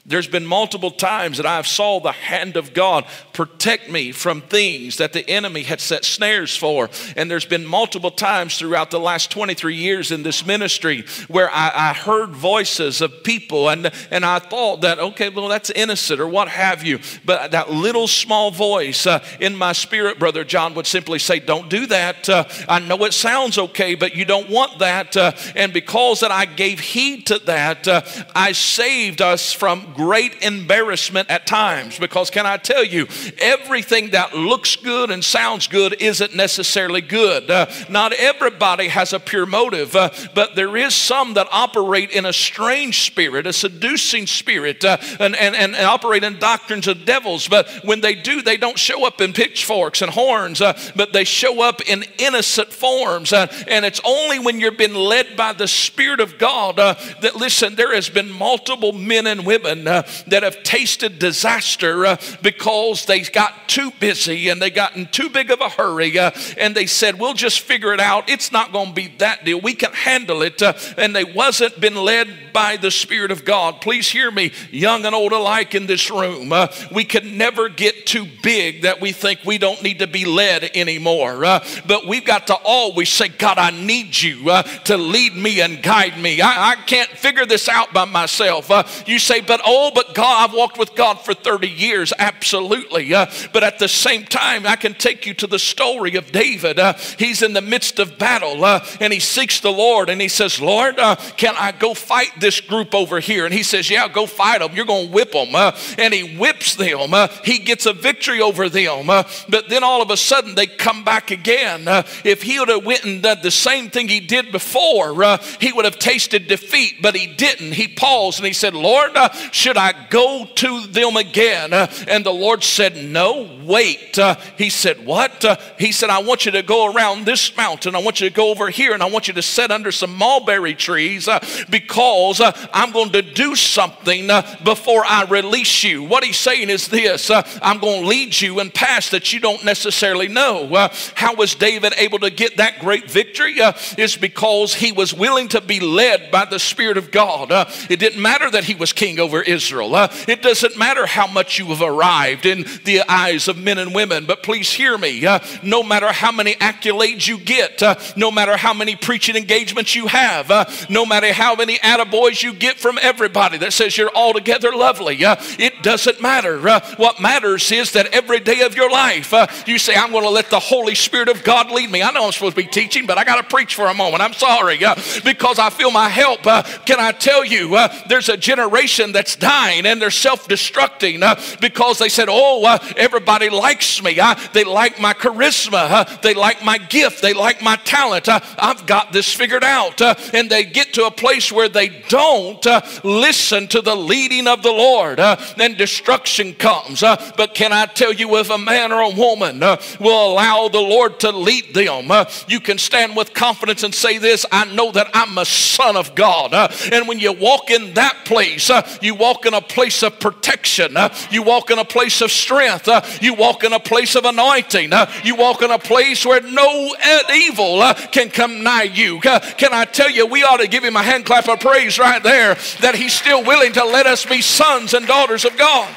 [0.03, 4.97] There's been multiple times that I've saw the hand of God protect me from things
[4.97, 6.89] that the enemy had set snares for.
[7.15, 11.71] And there's been multiple times throughout the last 23 years in this ministry where I,
[11.91, 16.27] I heard voices of people and, and I thought that, okay, well, that's innocent or
[16.27, 16.99] what have you.
[17.23, 21.69] But that little small voice uh, in my spirit, Brother John, would simply say, don't
[21.69, 22.27] do that.
[22.27, 25.15] Uh, I know it sounds okay, but you don't want that.
[25.15, 28.01] Uh, and because that I gave heed to that, uh,
[28.33, 33.07] I saved us from great embarrassment at times because, can I tell you,
[33.39, 37.49] everything that looks good and sounds good isn't necessarily good.
[37.49, 42.25] Uh, not everybody has a pure motive, uh, but there is some that operate in
[42.25, 47.47] a strange spirit, a seducing spirit, uh, and, and, and operate in doctrines of devils.
[47.47, 51.23] But when they do, they don't show up in pitchforks and horns, uh, but they
[51.23, 53.33] show up in innocent forms.
[53.33, 57.35] Uh, and it's only when you've been led by the Spirit of God uh, that,
[57.35, 63.05] listen, there has been multiple men and women uh, that have tasted disaster uh, because
[63.05, 66.75] they got too busy and they got in too big of a hurry uh, and
[66.75, 68.29] they said, We'll just figure it out.
[68.29, 69.61] It's not going to be that deal.
[69.61, 70.61] We can handle it.
[70.61, 73.81] Uh, and they wasn't been led by the Spirit of God.
[73.81, 76.51] Please hear me, young and old alike in this room.
[76.51, 80.25] Uh, we can never get too big that we think we don't need to be
[80.25, 81.45] led anymore.
[81.45, 84.43] Uh, but we've got to always say, God, I need you
[84.85, 86.41] to lead me and guide me.
[86.41, 88.69] I, I, can't figure this out by myself.
[89.07, 92.11] you say, but Oh, but God, I've walked with God for 30 years.
[92.19, 93.13] Absolutely.
[93.13, 96.77] Uh, but at the same time, I can take you to the story of David.
[96.77, 100.27] Uh, he's in the midst of battle uh, and he seeks the Lord and he
[100.27, 103.45] says, Lord, uh, can I go fight this group over here?
[103.45, 104.75] And he says, Yeah, go fight them.
[104.75, 105.55] You're going to whip them.
[105.55, 107.13] Uh, and he whips them.
[107.13, 109.07] Uh, he gets a victory over them.
[109.07, 111.83] but then all of a sudden, they come back again.
[112.25, 115.15] if he would have went and done the same thing he did before,
[115.61, 117.71] he would have tasted defeat, but he didn't.
[117.71, 119.11] He paused and he said, Lord,
[119.61, 121.71] should I go to them again?
[121.71, 124.17] Uh, and the Lord said, No, wait.
[124.17, 125.45] Uh, he said, What?
[125.45, 127.95] Uh, he said, I want you to go around this mountain.
[127.95, 130.15] I want you to go over here and I want you to sit under some
[130.15, 136.03] mulberry trees uh, because uh, I'm going to do something uh, before I release you.
[136.05, 139.63] What he's saying is this I'm going to lead you in paths that you don't
[139.63, 140.89] necessarily know.
[141.13, 143.57] how was David able to get that great victory?
[143.97, 147.51] is because he was willing to be led by the Spirit of God.
[147.91, 149.93] it didn't matter that he was king over Israel.
[149.93, 153.93] Uh, it doesn't matter how much you have arrived in the eyes of men and
[153.93, 155.25] women, but please hear me.
[155.25, 159.95] Uh, no matter how many accolades you get, uh, no matter how many preaching engagements
[159.95, 164.15] you have, uh, no matter how many attaboys you get from everybody that says you're
[164.15, 166.67] altogether lovely, uh, it doesn't matter.
[166.67, 169.33] Uh, what matters is that every day of your life,
[169.67, 172.01] you say, I'm going to let the Holy Spirit of God lead me.
[172.01, 174.23] I know I'm supposed to be teaching, but I got to preach for a moment.
[174.23, 174.79] I'm sorry
[175.23, 176.43] because I feel my help.
[176.43, 181.97] can I tell you, there's a generation that's dying and they're self destructing uh, because
[181.97, 184.19] they said, Oh, uh, everybody likes me.
[184.19, 185.89] Uh, they like my charisma.
[185.89, 187.21] Uh, they like my gift.
[187.21, 188.29] They like my talent.
[188.29, 190.01] Uh, I've got this figured out.
[190.01, 192.65] Uh, and they get to a place where they don't
[193.03, 195.17] listen to the leading of the Lord.
[195.17, 197.01] then destruction comes.
[197.01, 199.59] but can I tell you, if a man or a woman
[199.99, 202.11] will allow the Lord to lead them,
[202.47, 206.13] you can stand with confidence and say this I know that I'm a son of
[206.13, 206.53] God.
[206.91, 208.69] and when you walk in that place,
[209.01, 210.97] you walk walk in a place of protection.
[210.97, 212.87] Uh, you walk in a place of strength.
[212.89, 214.91] Uh, you walk in a place of anointing.
[214.91, 216.93] Uh, you walk in a place where no
[217.33, 219.21] evil can come nigh you.
[219.21, 222.21] Can I tell you, we ought to give him a hand clap of praise right
[222.21, 225.89] there that he's still willing to let us be sons and daughters of God.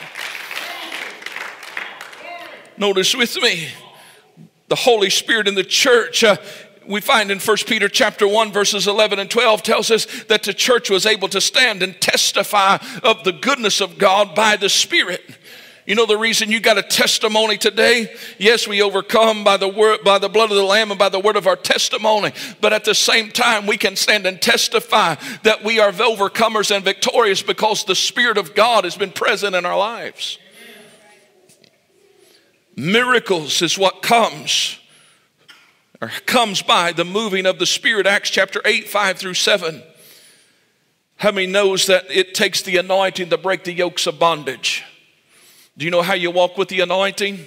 [2.77, 3.69] Notice with me,
[4.69, 6.37] the Holy Spirit in the church uh,
[6.87, 10.55] we find in 1 Peter chapter 1 verses 11 and 12 tells us that the
[10.55, 15.23] church was able to stand and testify of the goodness of God by the Spirit.
[15.87, 18.15] You know the reason you got a testimony today?
[18.39, 21.21] Yes, we overcome by the word by the blood of the lamb and by the
[21.21, 25.63] word of our testimony, but at the same time we can stand and testify that
[25.63, 29.77] we are overcomers and victorious because the spirit of God has been present in our
[29.77, 30.39] lives.
[32.77, 34.79] Miracles is what comes
[36.05, 39.83] or comes by the moving of the Spirit, Acts chapter 8, 5 through 7.
[41.17, 44.85] How many knows that it takes the anointing to break the yokes of bondage?
[45.79, 47.43] Do you know how you walk with the anointing?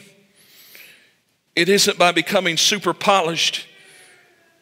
[1.56, 3.68] It isn't by becoming super polished.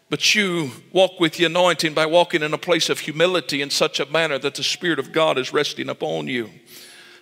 [0.10, 3.99] But you walk with the anointing by walking in a place of humility in such
[4.01, 6.49] a manner that the Spirit of God is resting upon you.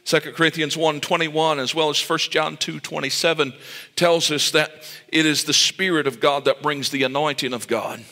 [0.06, 3.54] 2 Corinthians 1 21, as well as 1 John 2 27,
[3.96, 4.72] tells us that
[5.08, 8.04] it is the Spirit of God that brings the anointing of God.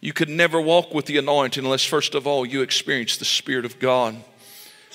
[0.00, 3.66] You could never walk with the anointing unless, first of all, you experience the Spirit
[3.66, 4.16] of God.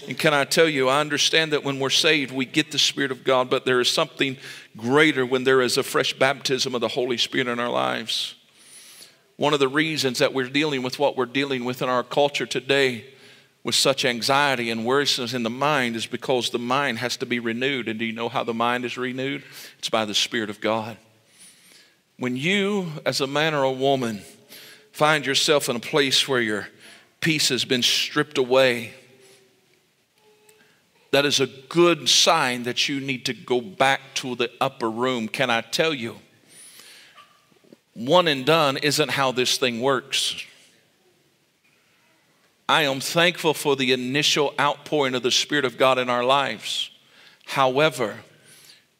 [0.07, 3.11] And can I tell you, I understand that when we're saved, we get the Spirit
[3.11, 4.37] of God, but there is something
[4.75, 8.33] greater when there is a fresh baptism of the Holy Spirit in our lives.
[9.37, 12.45] One of the reasons that we're dealing with what we're dealing with in our culture
[12.45, 13.05] today
[13.65, 17.39] with such anxiety and worrisome in the mind is because the mind has to be
[17.39, 17.87] renewed.
[17.89, 19.43] And do you know how the mind is renewed?
[19.79, 20.97] It's by the Spirit of God.
[22.19, 24.21] When you, as a man or a woman,
[24.91, 26.67] find yourself in a place where your
[27.21, 28.93] peace has been stripped away,
[31.09, 35.27] that is a good sign that you need to go back to the upper room.
[35.27, 36.17] Can I tell you?
[37.95, 40.45] One and done isn't how this thing works.
[42.67, 46.89] I am thankful for the initial outpouring of the Spirit of God in our lives.
[47.45, 48.21] However,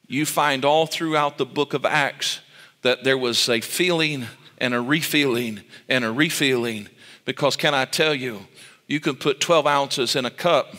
[0.07, 2.41] you find all throughout the book of Acts
[2.83, 4.27] that there was a feeling
[4.59, 6.89] and a refeeling and a refeeling.
[7.25, 8.41] Because, can I tell you,
[8.85, 10.75] you can put 12 ounces in a cup,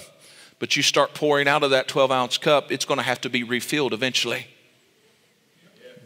[0.61, 3.29] but you start pouring out of that 12 ounce cup, it's going to have to
[3.29, 4.47] be refilled eventually.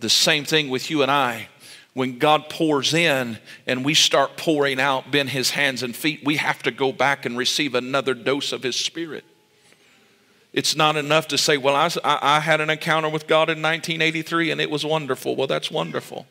[0.01, 1.49] The same thing with you and I
[1.95, 6.37] when God pours in and we start pouring out, bend his hands and feet, we
[6.37, 9.25] have to go back and receive another dose of his spirit.
[10.53, 14.51] It's not enough to say, Well, I, I had an encounter with God in 1983
[14.51, 15.37] and it was wonderful.
[15.37, 16.27] Well, that's wonderful.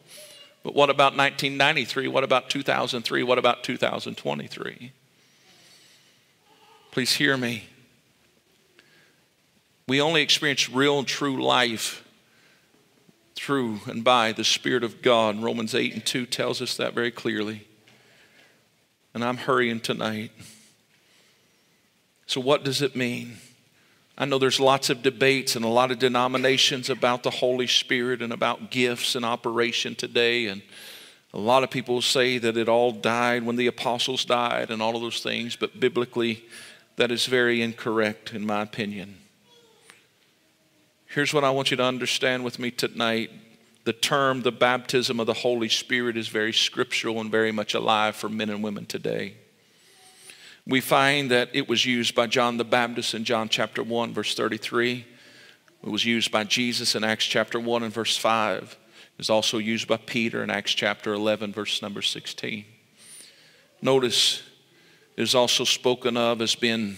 [0.63, 2.07] But what about 1993?
[2.09, 3.23] What about 2003?
[3.23, 4.91] What about 2023?
[6.91, 7.65] Please hear me.
[9.87, 12.03] We only experience real true life
[13.39, 15.41] through and by the Spirit of God.
[15.41, 17.67] Romans 8 and 2 tells us that very clearly.
[19.13, 20.31] And I'm hurrying tonight.
[22.27, 23.37] So, what does it mean?
[24.17, 28.21] I know there's lots of debates and a lot of denominations about the Holy Spirit
[28.21, 30.47] and about gifts and operation today.
[30.47, 30.61] And
[31.33, 34.97] a lot of people say that it all died when the apostles died and all
[34.97, 36.43] of those things, but biblically,
[36.97, 39.18] that is very incorrect, in my opinion.
[41.09, 43.31] Here's what I want you to understand with me tonight.
[43.83, 48.15] The term, the baptism of the Holy Spirit, is very scriptural and very much alive
[48.15, 49.33] for men and women today.
[50.67, 54.35] We find that it was used by John the Baptist in John chapter 1, verse
[54.35, 55.03] 33.
[55.83, 58.61] It was used by Jesus in Acts chapter 1 and verse 5.
[58.61, 62.65] It was also used by Peter in Acts chapter 11, verse number 16.
[63.81, 64.43] Notice
[65.17, 66.97] it is also spoken of as being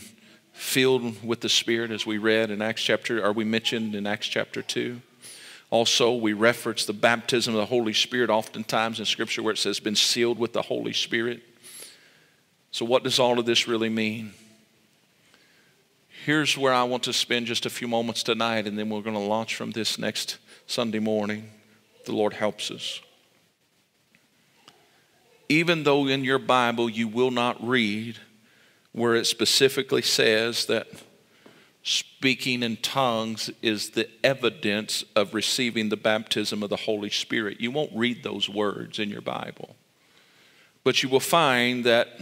[0.61, 4.27] filled with the Spirit, as we read in Acts chapter, or we mentioned in Acts
[4.27, 5.01] chapter 2.
[5.71, 9.79] Also, we reference the baptism of the Holy Spirit oftentimes in Scripture where it says,
[9.79, 11.41] been sealed with the Holy Spirit.
[12.69, 14.33] So, what does all of this really mean?
[16.25, 19.15] Here's where I want to spend just a few moments tonight, and then we're going
[19.15, 20.37] to launch from this next
[20.67, 21.49] Sunday morning.
[22.05, 23.01] The Lord helps us.
[25.49, 28.19] Even though in your Bible you will not read
[28.91, 30.87] where it specifically says that
[31.83, 37.59] speaking in tongues is the evidence of receiving the baptism of the Holy Spirit.
[37.59, 39.75] You won't read those words in your Bible,
[40.83, 42.19] but you will find that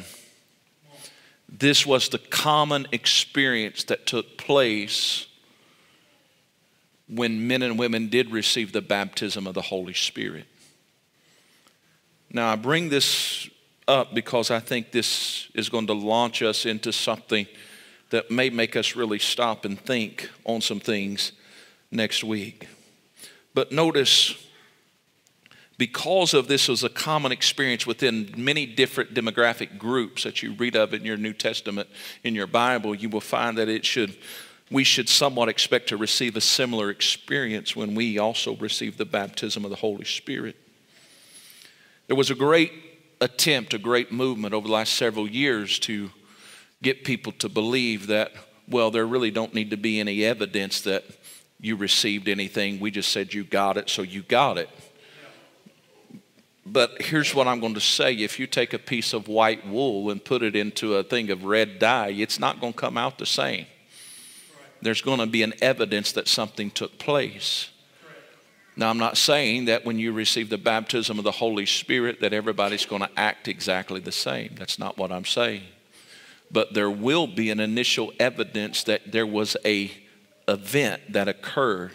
[1.47, 5.26] this was the common experience that took place
[7.07, 10.45] when men and women did receive the baptism of the Holy Spirit.
[12.32, 13.49] Now, I bring this
[13.89, 17.47] up because I think this is going to launch us into something
[18.11, 21.31] that may make us really stop and think on some things
[21.91, 22.67] next week.
[23.53, 24.35] But notice,
[25.77, 30.75] because of this was a common experience within many different demographic groups that you read
[30.75, 31.89] of in your New Testament,
[32.23, 34.15] in your Bible, you will find that it should,
[34.69, 39.63] we should somewhat expect to receive a similar experience when we also receive the baptism
[39.63, 40.55] of the Holy Spirit.
[42.07, 42.88] There was a great
[43.22, 46.09] attempt, a great movement over the last several years to
[46.82, 48.32] get people to believe that,
[48.67, 51.03] well, there really don't need to be any evidence that
[51.59, 52.80] you received anything.
[52.80, 54.70] We just said you got it, so you got it.
[56.65, 60.11] But here's what I'm going to say if you take a piece of white wool
[60.11, 63.17] and put it into a thing of red dye, it's not going to come out
[63.17, 63.65] the same.
[64.82, 67.70] There's going to be an evidence that something took place.
[68.80, 72.32] Now, I'm not saying that when you receive the baptism of the Holy Spirit that
[72.32, 74.55] everybody's going to act exactly the same.
[74.57, 75.63] That's not what I'm saying.
[76.49, 79.91] But there will be an initial evidence that there was a
[80.47, 81.91] event that occurred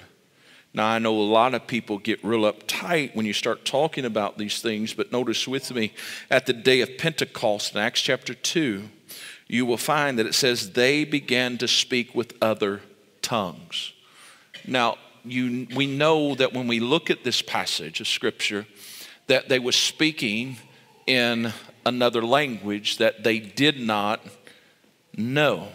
[0.77, 4.39] Now, I know a lot of people get real uptight when you start talking about
[4.39, 5.93] these things, but notice with me
[6.29, 8.83] at the day of Pentecost in Acts chapter 2,
[9.47, 12.81] you will find that it says they began to speak with other
[13.23, 13.93] tongues.
[14.67, 18.67] Now, you, we know that when we look at this passage of Scripture,
[19.27, 20.57] that they were speaking
[21.07, 21.53] in
[21.87, 24.21] another language that they did not
[25.17, 25.69] know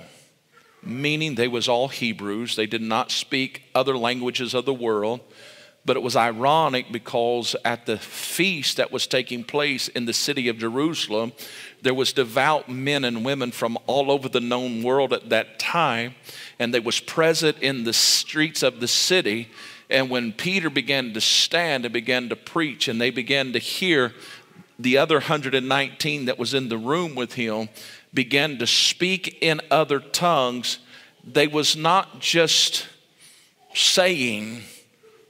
[0.82, 2.56] meaning they was all hebrews.
[2.56, 5.22] They did not speak other languages of the world
[5.86, 10.48] but it was ironic because at the feast that was taking place in the city
[10.50, 11.32] of jerusalem
[11.82, 16.16] there was devout men and women from all over the known world at that time
[16.60, 19.50] and they was present in the streets of the city
[19.90, 24.14] and when peter began to stand and began to preach and they began to hear
[24.78, 27.68] the other 119 that was in the room with him
[28.14, 30.80] began to speak in other tongues,
[31.24, 32.88] they was not just
[33.74, 34.62] saying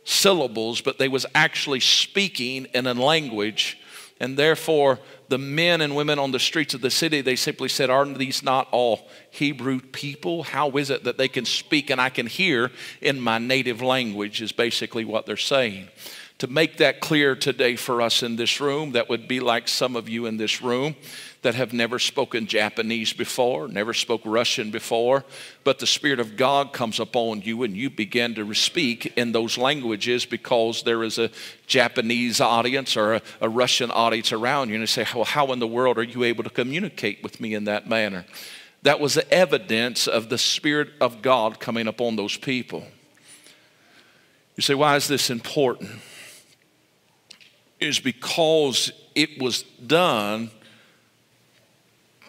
[0.03, 3.78] syllables, but they was actually speaking in a language.
[4.19, 4.99] And therefore,
[5.29, 8.43] the men and women on the streets of the city, they simply said, Aren't these
[8.43, 10.43] not all Hebrew people?
[10.43, 14.41] How is it that they can speak and I can hear in my native language?
[14.41, 15.87] Is basically what they're saying.
[16.39, 19.95] To make that clear today for us in this room, that would be like some
[19.95, 20.95] of you in this room
[21.41, 25.23] that have never spoken Japanese before, never spoke Russian before,
[25.63, 29.57] but the Spirit of God comes upon you and you begin to speak in those
[29.57, 31.31] languages because there is a
[31.65, 34.75] Japanese audience or a, a Russian audience around you.
[34.75, 37.53] And you say, Well, how in the world are you able to communicate with me
[37.53, 38.25] in that manner?
[38.81, 42.85] That was the evidence of the Spirit of God coming upon those people.
[44.57, 45.91] You say, Why is this important?
[47.79, 50.51] Is because it was done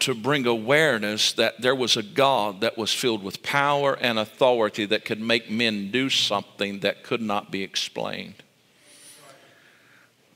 [0.00, 4.86] to bring awareness that there was a God that was filled with power and authority
[4.86, 8.42] that could make men do something that could not be explained.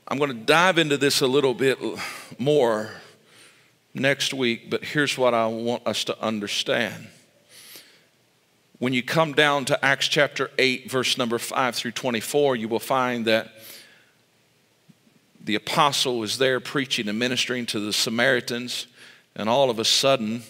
[0.07, 1.79] I'm going to dive into this a little bit
[2.37, 2.91] more
[3.93, 7.07] next week, but here's what I want us to understand.
[8.77, 12.79] When you come down to Acts chapter 8, verse number 5 through 24, you will
[12.79, 13.51] find that
[15.43, 18.87] the apostle is there preaching and ministering to the Samaritans
[19.35, 20.43] and all of a sudden,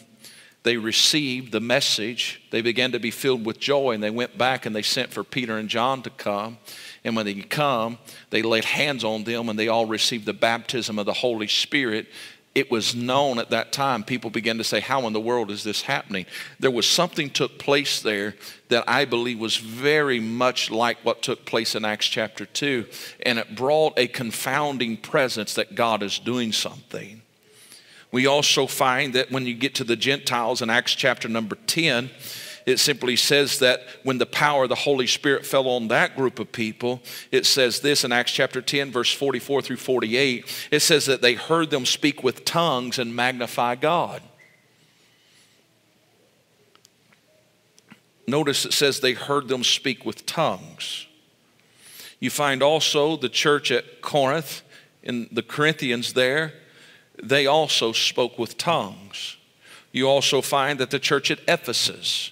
[0.63, 2.41] they received the message.
[2.49, 5.23] They began to be filled with joy, and they went back and they sent for
[5.23, 6.57] Peter and John to come.
[7.03, 7.99] And when they come,
[8.31, 12.07] they laid hands on them, and they all received the baptism of the Holy Spirit.
[12.55, 14.03] It was known at that time.
[14.03, 16.25] People began to say, "How in the world is this happening?"
[16.59, 18.35] There was something took place there
[18.69, 22.87] that I believe was very much like what took place in Acts chapter two,
[23.23, 27.21] and it brought a confounding presence that God is doing something.
[28.15, 32.09] We also find that when you get to the Gentiles in Acts chapter number 10,
[32.65, 36.39] it simply says that when the power of the Holy Spirit fell on that group
[36.39, 40.67] of people, it says this in Acts chapter 10, verse 44 through 48.
[40.71, 44.21] It says that they heard them speak with tongues and magnify God.
[48.25, 51.05] Notice it says they heard them speak with tongues.
[52.21, 54.61] You find also the church at Corinth,
[55.03, 56.53] in the Corinthians there,
[57.21, 59.37] they also spoke with tongues.
[59.91, 62.31] You also find that the church at Ephesus,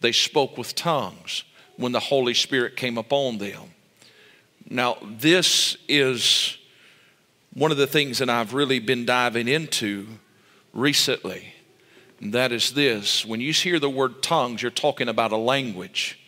[0.00, 1.44] they spoke with tongues
[1.76, 3.74] when the Holy Spirit came upon them.
[4.68, 6.56] Now, this is
[7.52, 10.06] one of the things that I've really been diving into
[10.72, 11.54] recently.
[12.20, 16.19] And that is this when you hear the word tongues, you're talking about a language.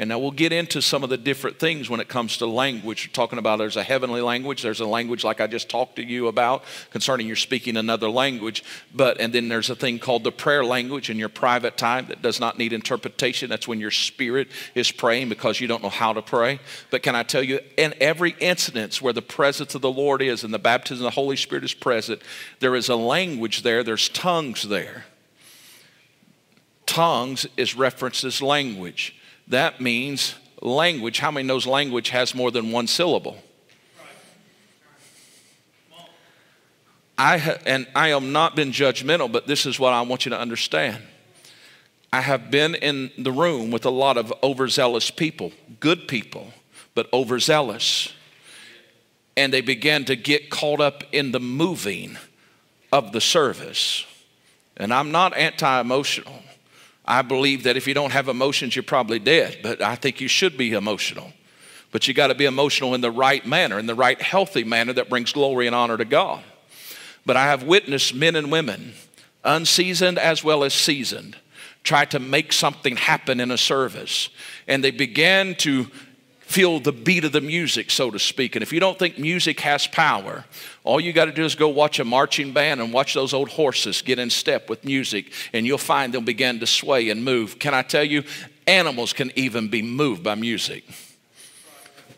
[0.00, 3.08] And now we'll get into some of the different things when it comes to language.
[3.08, 6.04] We're talking about there's a heavenly language, there's a language like I just talked to
[6.04, 8.62] you about concerning your speaking another language.
[8.94, 12.22] But and then there's a thing called the prayer language in your private time that
[12.22, 13.50] does not need interpretation.
[13.50, 16.60] That's when your spirit is praying because you don't know how to pray.
[16.90, 20.44] But can I tell you, in every incident where the presence of the Lord is
[20.44, 22.22] and the baptism of the Holy Spirit is present,
[22.60, 25.06] there is a language there, there's tongues there.
[26.86, 29.17] Tongues is referenced as language.
[29.48, 31.18] That means language.
[31.18, 33.38] How many knows language has more than one syllable?
[37.16, 40.30] I ha- and I am not been judgmental, but this is what I want you
[40.30, 41.02] to understand.
[42.12, 46.52] I have been in the room with a lot of overzealous people, good people,
[46.94, 48.12] but overzealous.
[49.36, 52.16] And they began to get caught up in the moving
[52.92, 54.06] of the service.
[54.76, 56.42] And I'm not anti emotional.
[57.08, 60.28] I believe that if you don't have emotions, you're probably dead, but I think you
[60.28, 61.32] should be emotional.
[61.90, 64.92] But you got to be emotional in the right manner, in the right healthy manner
[64.92, 66.44] that brings glory and honor to God.
[67.24, 68.92] But I have witnessed men and women,
[69.42, 71.38] unseasoned as well as seasoned,
[71.82, 74.28] try to make something happen in a service.
[74.66, 75.86] And they began to
[76.48, 78.56] feel the beat of the music, so to speak.
[78.56, 80.46] And if you don't think music has power,
[80.82, 83.50] all you got to do is go watch a marching band and watch those old
[83.50, 87.58] horses get in step with music, and you'll find they'll begin to sway and move.
[87.58, 88.24] Can I tell you,
[88.66, 90.84] animals can even be moved by music.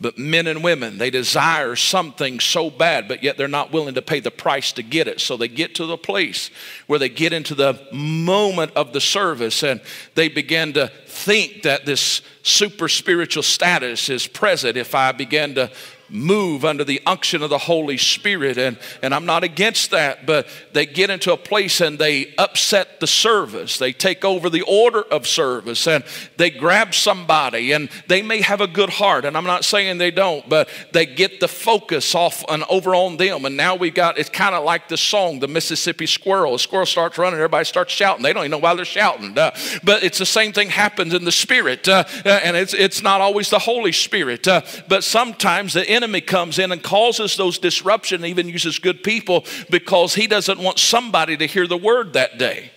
[0.01, 4.01] But men and women, they desire something so bad, but yet they're not willing to
[4.01, 5.21] pay the price to get it.
[5.21, 6.49] So they get to the place
[6.87, 9.79] where they get into the moment of the service and
[10.15, 15.69] they begin to think that this super spiritual status is present if I begin to
[16.11, 18.57] move under the unction of the Holy Spirit.
[18.57, 22.99] And, and I'm not against that, but they get into a place and they upset
[22.99, 23.77] the service.
[23.77, 26.03] They take over the order of service and
[26.37, 29.25] they grab somebody and they may have a good heart.
[29.25, 33.17] And I'm not saying they don't, but they get the focus off and over on
[33.17, 33.45] them.
[33.45, 36.55] And now we've got, it's kind of like the song, The Mississippi Squirrel.
[36.55, 38.23] A squirrel starts running, everybody starts shouting.
[38.23, 39.37] They don't even know why they're shouting.
[39.37, 41.87] Uh, but it's the same thing happens in the Spirit.
[41.87, 44.47] Uh, and it's, it's not always the Holy Spirit.
[44.47, 49.45] Uh, but sometimes the enemy comes in and causes those disruption, even uses good people
[49.69, 52.71] because he doesn't want somebody to hear the word that day.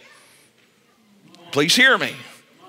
[1.52, 2.12] Please hear me.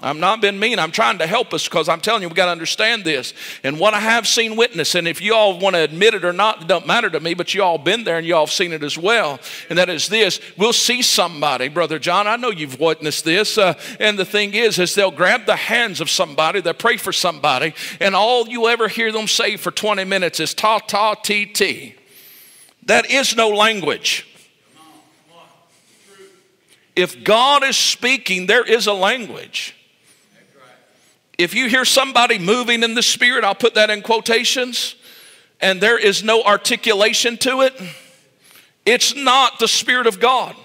[0.01, 0.77] I'm not being mean.
[0.77, 3.33] I'm trying to help us because I'm telling you, we got to understand this.
[3.63, 6.33] And what I have seen witness, and if you all want to admit it or
[6.33, 8.53] not, it don't matter to me, but you all been there and you all have
[8.53, 9.39] seen it as well.
[9.69, 12.27] And that is this: we'll see somebody, brother John.
[12.27, 13.57] I know you've witnessed this.
[13.57, 17.13] Uh, and the thing is, is they'll grab the hands of somebody, they pray for
[17.13, 21.45] somebody, and all you ever hear them say for 20 minutes is ta ta t
[21.45, 21.95] t.
[22.83, 24.27] That is no language.
[26.95, 29.75] If God is speaking, there is a language.
[31.37, 34.95] If you hear somebody moving in the spirit, I'll put that in quotations,
[35.59, 37.73] and there is no articulation to it,
[38.85, 40.55] it's not the Spirit of God.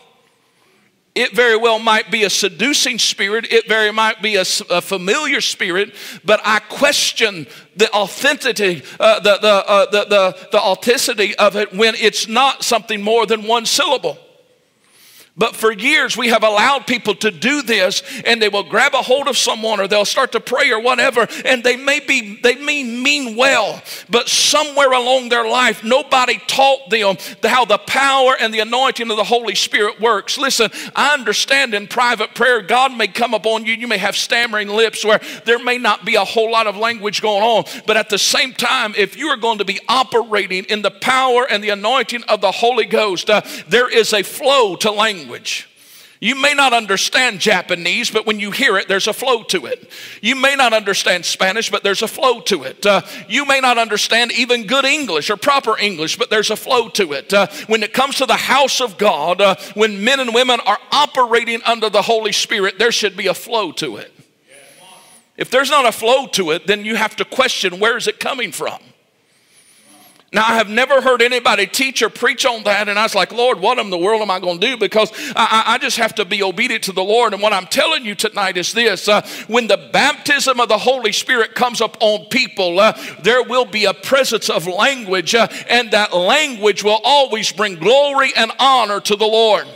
[1.15, 3.53] It very well might be a seducing spirit.
[3.53, 5.93] It very might be a, a familiar spirit,
[6.25, 11.75] but I question the authenticity, uh, the, the, uh, the, the, the authenticity of it
[11.75, 14.19] when it's not something more than one syllable.
[15.37, 19.03] But for years, we have allowed people to do this, and they will grab a
[19.03, 22.57] hold of someone or they'll start to pray or whatever, and they may be, they
[22.57, 28.53] may mean well, but somewhere along their life, nobody taught them how the power and
[28.53, 30.37] the anointing of the Holy Spirit works.
[30.37, 34.69] Listen, I understand in private prayer, God may come upon you, you may have stammering
[34.69, 38.09] lips where there may not be a whole lot of language going on, but at
[38.09, 41.71] the same time, if you are going to be operating in the power and the
[41.71, 45.67] anointing of the Holy Ghost, uh, there is a flow to language language.
[46.23, 49.91] You may not understand Japanese, but when you hear it, there's a flow to it.
[50.21, 52.85] You may not understand Spanish, but there's a flow to it.
[52.85, 56.91] Uh, you may not understand even good English or proper English, but there's a flow
[56.91, 57.33] to it.
[57.33, 60.79] Uh, when it comes to the house of God, uh, when men and women are
[60.93, 64.13] operating under the Holy Spirit, there should be a flow to it.
[65.39, 68.21] If there's not a flow to it, then you have to question where is it
[68.21, 68.79] coming from?
[70.33, 73.33] Now, I have never heard anybody teach or preach on that, and I was like,
[73.33, 74.77] Lord, what in the world am I going to do?
[74.77, 77.33] Because I, I, just have to be obedient to the Lord.
[77.33, 81.11] And what I'm telling you tonight is this uh, when the baptism of the Holy
[81.11, 85.91] Spirit comes up on people, uh, there will be a presence of language, uh, and
[85.91, 89.67] that language will always bring glory and honor to the Lord.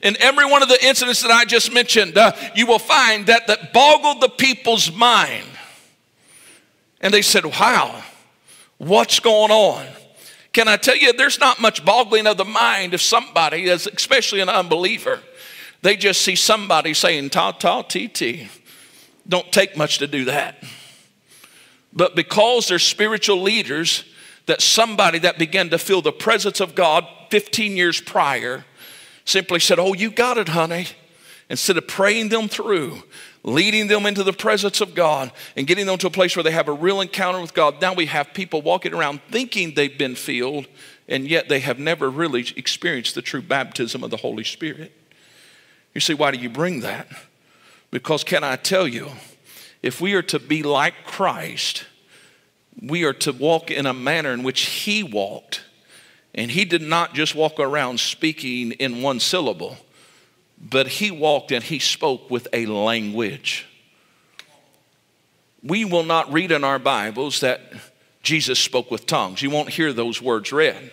[0.00, 3.48] In every one of the incidents that I just mentioned, uh, you will find that
[3.48, 5.44] that boggled the people's mind.
[7.02, 8.02] And they said, Wow
[8.80, 9.86] What's going on?
[10.54, 14.48] Can I tell you, there's not much boggling of the mind if somebody, especially an
[14.48, 15.20] unbeliever,
[15.82, 18.48] they just see somebody saying ta ta ti ti.
[19.28, 20.64] Don't take much to do that.
[21.92, 24.04] But because they're spiritual leaders,
[24.46, 28.64] that somebody that began to feel the presence of God 15 years prior
[29.26, 30.86] simply said, Oh, you got it, honey.
[31.50, 33.02] Instead of praying them through,
[33.42, 36.50] leading them into the presence of God and getting them to a place where they
[36.50, 37.80] have a real encounter with God.
[37.80, 40.66] Now we have people walking around thinking they've been filled,
[41.08, 44.92] and yet they have never really experienced the true baptism of the Holy Spirit.
[45.94, 47.08] You see, why do you bring that?
[47.90, 49.10] Because, can I tell you,
[49.82, 51.84] if we are to be like Christ,
[52.80, 55.64] we are to walk in a manner in which He walked.
[56.34, 59.78] And He did not just walk around speaking in one syllable
[60.60, 63.66] but he walked and he spoke with a language.
[65.62, 67.60] We will not read in our Bibles that
[68.22, 69.42] Jesus spoke with tongues.
[69.42, 70.92] You won't hear those words read.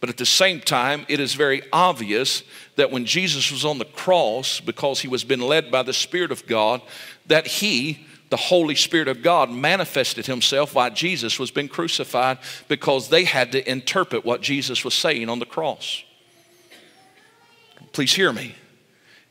[0.00, 2.42] But at the same time, it is very obvious
[2.76, 6.32] that when Jesus was on the cross, because he was being led by the Spirit
[6.32, 6.80] of God,
[7.26, 12.38] that he, the Holy Spirit of God, manifested himself while Jesus was being crucified
[12.68, 16.02] because they had to interpret what Jesus was saying on the cross.
[17.92, 18.54] Please hear me.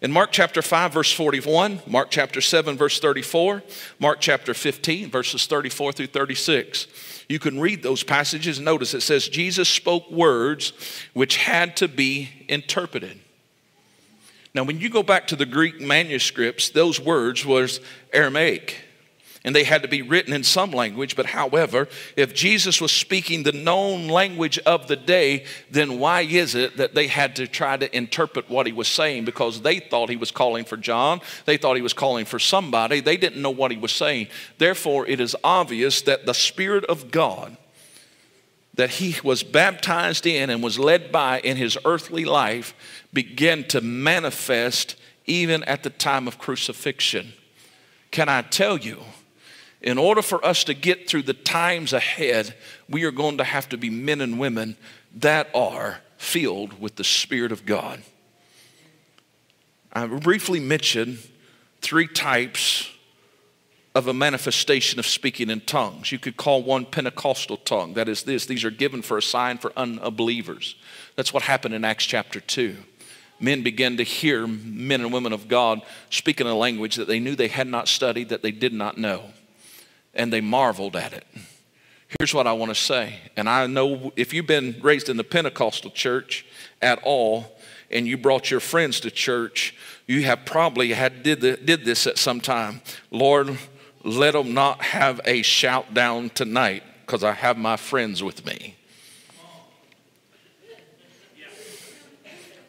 [0.01, 3.63] In Mark chapter 5, verse 41, Mark chapter 7, verse 34,
[3.99, 6.87] Mark chapter 15, verses 34 through 36.
[7.27, 8.61] You can read those passages.
[8.61, 10.71] Notice it says, Jesus spoke words
[11.13, 13.19] which had to be interpreted.
[14.55, 17.81] Now, when you go back to the Greek manuscripts, those words was
[18.13, 18.77] Aramaic
[19.49, 21.15] and they had to be written in some language.
[21.15, 26.53] But however, if Jesus was speaking the known language of the day, then why is
[26.53, 29.25] it that they had to try to interpret what he was saying?
[29.25, 32.99] Because they thought he was calling for John, they thought he was calling for somebody,
[32.99, 34.27] they didn't know what he was saying.
[34.59, 37.57] Therefore, it is obvious that the Spirit of God
[38.75, 42.75] that he was baptized in and was led by in his earthly life
[43.11, 44.95] began to manifest
[45.25, 47.33] even at the time of crucifixion.
[48.11, 48.99] Can I tell you?
[49.81, 52.53] In order for us to get through the times ahead,
[52.89, 54.75] we are going to have to be men and women
[55.15, 58.01] that are filled with the Spirit of God.
[59.93, 61.19] I briefly mentioned
[61.81, 62.89] three types
[63.95, 66.11] of a manifestation of speaking in tongues.
[66.11, 67.93] You could call one Pentecostal tongue.
[67.93, 70.75] That is this these are given for a sign for unbelievers.
[71.15, 72.75] That's what happened in Acts chapter 2.
[73.39, 77.35] Men began to hear men and women of God speaking a language that they knew
[77.35, 79.31] they had not studied, that they did not know
[80.19, 81.25] and they marveled at it.
[82.19, 85.23] Here's what I want to say, and I know if you've been raised in the
[85.23, 86.45] Pentecostal church
[86.81, 87.55] at all,
[87.89, 89.73] and you brought your friends to church,
[90.07, 92.81] you have probably had did, the, did this at some time.
[93.11, 93.57] Lord,
[94.03, 98.75] let them not have a shout down tonight because I have my friends with me.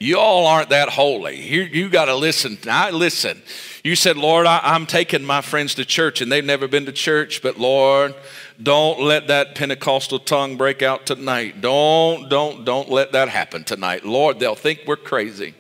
[0.03, 1.39] You all aren't that holy.
[1.39, 2.57] You, you got to listen.
[2.67, 3.43] I listen.
[3.85, 6.93] You said, Lord, I, am taking my friends to church and they've never been to
[6.93, 8.15] church, but Lord,
[8.63, 11.61] don't let that Pentecostal tongue break out tonight.
[11.61, 14.07] Don't, don't, don't let that happen tonight.
[14.07, 15.55] Lord, they'll think we're crazy.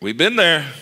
[0.00, 0.72] We've been there.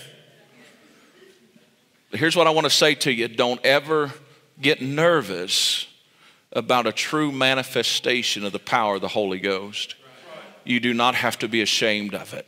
[2.12, 4.12] Here's what I want to say to you don't ever
[4.60, 5.88] get nervous
[6.52, 9.96] about a true manifestation of the power of the Holy Ghost.
[10.68, 12.46] You do not have to be ashamed of it.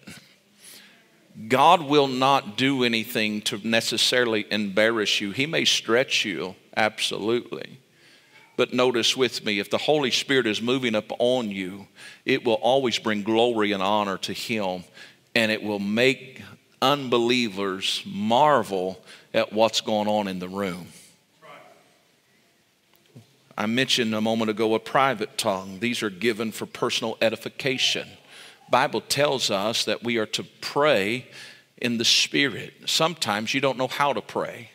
[1.48, 5.30] God will not do anything to necessarily embarrass you.
[5.30, 7.80] He may stretch you, absolutely.
[8.58, 11.88] But notice with me, if the Holy Spirit is moving up on you,
[12.26, 14.84] it will always bring glory and honor to Him,
[15.34, 16.42] and it will make
[16.82, 19.02] unbelievers marvel
[19.32, 20.88] at what's going on in the room.
[23.60, 25.80] I mentioned a moment ago a private tongue.
[25.80, 28.08] These are given for personal edification.
[28.70, 31.26] Bible tells us that we are to pray
[31.76, 32.72] in the Spirit.
[32.86, 34.70] Sometimes you don't know how to pray.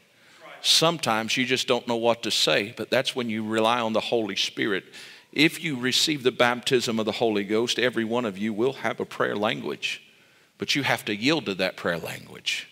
[0.62, 4.02] Sometimes you just don't know what to say, but that's when you rely on the
[4.02, 4.84] Holy Spirit.
[5.32, 9.00] If you receive the baptism of the Holy Ghost, every one of you will have
[9.00, 10.04] a prayer language,
[10.60, 12.70] but you have to yield to that prayer language.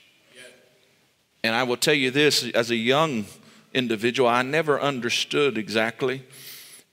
[1.44, 3.26] And I will tell you this as a young
[3.74, 6.24] individual, I never understood exactly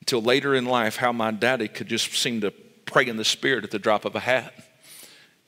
[0.01, 2.51] until later in life how my daddy could just seem to
[2.87, 4.53] pray in the Spirit at the drop of a hat.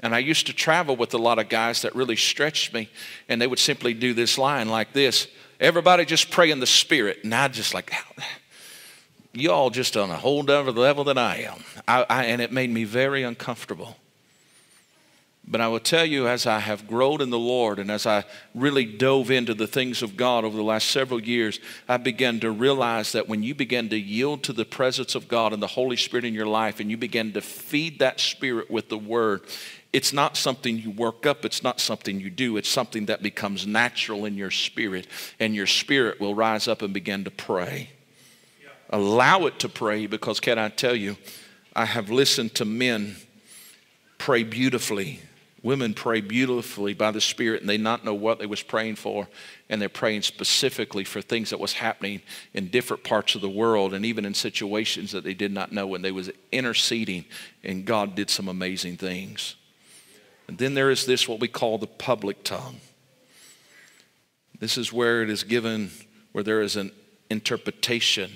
[0.00, 2.88] And I used to travel with a lot of guys that really stretched me,
[3.28, 5.28] and they would simply do this line like this
[5.60, 7.20] Everybody just pray in the Spirit.
[7.22, 7.92] And I just like,
[9.32, 11.62] you all just on a whole other level than I am.
[11.86, 13.96] I, I, and it made me very uncomfortable.
[15.46, 18.24] But I will tell you, as I have grown in the Lord and as I
[18.54, 22.50] really dove into the things of God over the last several years, I began to
[22.50, 25.96] realize that when you begin to yield to the presence of God and the Holy
[25.96, 29.42] Spirit in your life and you begin to feed that Spirit with the Word,
[29.92, 33.66] it's not something you work up, it's not something you do, it's something that becomes
[33.66, 35.06] natural in your spirit,
[35.38, 37.90] and your spirit will rise up and begin to pray.
[38.88, 41.16] Allow it to pray because, can I tell you,
[41.74, 43.16] I have listened to men
[44.18, 45.20] pray beautifully
[45.62, 49.28] Women pray beautifully by the Spirit and they not know what they was praying for.
[49.68, 52.20] And they're praying specifically for things that was happening
[52.52, 55.94] in different parts of the world and even in situations that they did not know.
[55.94, 57.26] And they was interceding
[57.62, 59.54] and God did some amazing things.
[60.48, 62.80] And then there is this, what we call the public tongue.
[64.58, 65.90] This is where it is given,
[66.32, 66.90] where there is an
[67.30, 68.32] interpretation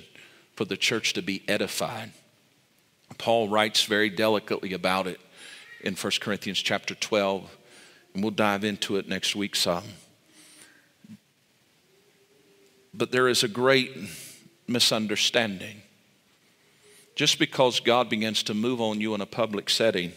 [0.54, 2.12] for the church to be edified.
[3.18, 5.20] Paul writes very delicately about it
[5.86, 7.56] in 1 Corinthians chapter 12,
[8.12, 9.84] and we'll dive into it next week some.
[12.92, 13.96] But there is a great
[14.66, 15.82] misunderstanding.
[17.14, 20.12] Just because God begins to move on you in a public setting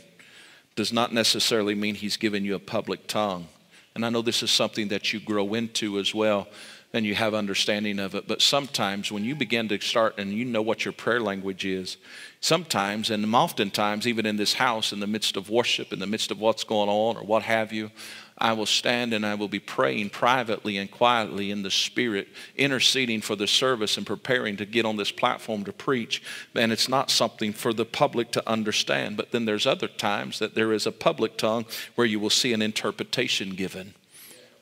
[0.76, 3.48] does not necessarily mean He's given you a public tongue.
[3.94, 6.48] And I know this is something that you grow into as well.
[6.92, 8.28] And you have understanding of it.
[8.28, 11.98] But sometimes when you begin to start and you know what your prayer language is,
[12.42, 16.32] sometimes and oftentimes, even in this house, in the midst of worship, in the midst
[16.32, 17.92] of what's going on or what have you,
[18.40, 23.22] I will stand and I will be praying privately and quietly in the Spirit, interceding
[23.22, 26.24] for the service and preparing to get on this platform to preach.
[26.56, 29.18] And it's not something for the public to understand.
[29.18, 31.66] But then there's other times that there is a public tongue
[31.96, 33.94] where you will see an interpretation given.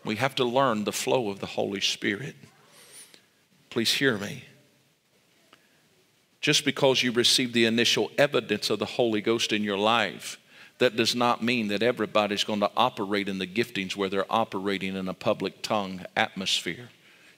[0.07, 2.37] We have to learn the flow of the Holy Spirit.
[3.69, 4.45] Please hear me.
[6.39, 10.39] Just because you receive the initial evidence of the Holy Ghost in your life,
[10.77, 14.95] that does not mean that everybody's going to operate in the giftings where they're operating
[14.95, 16.87] in a public tongue atmosphere.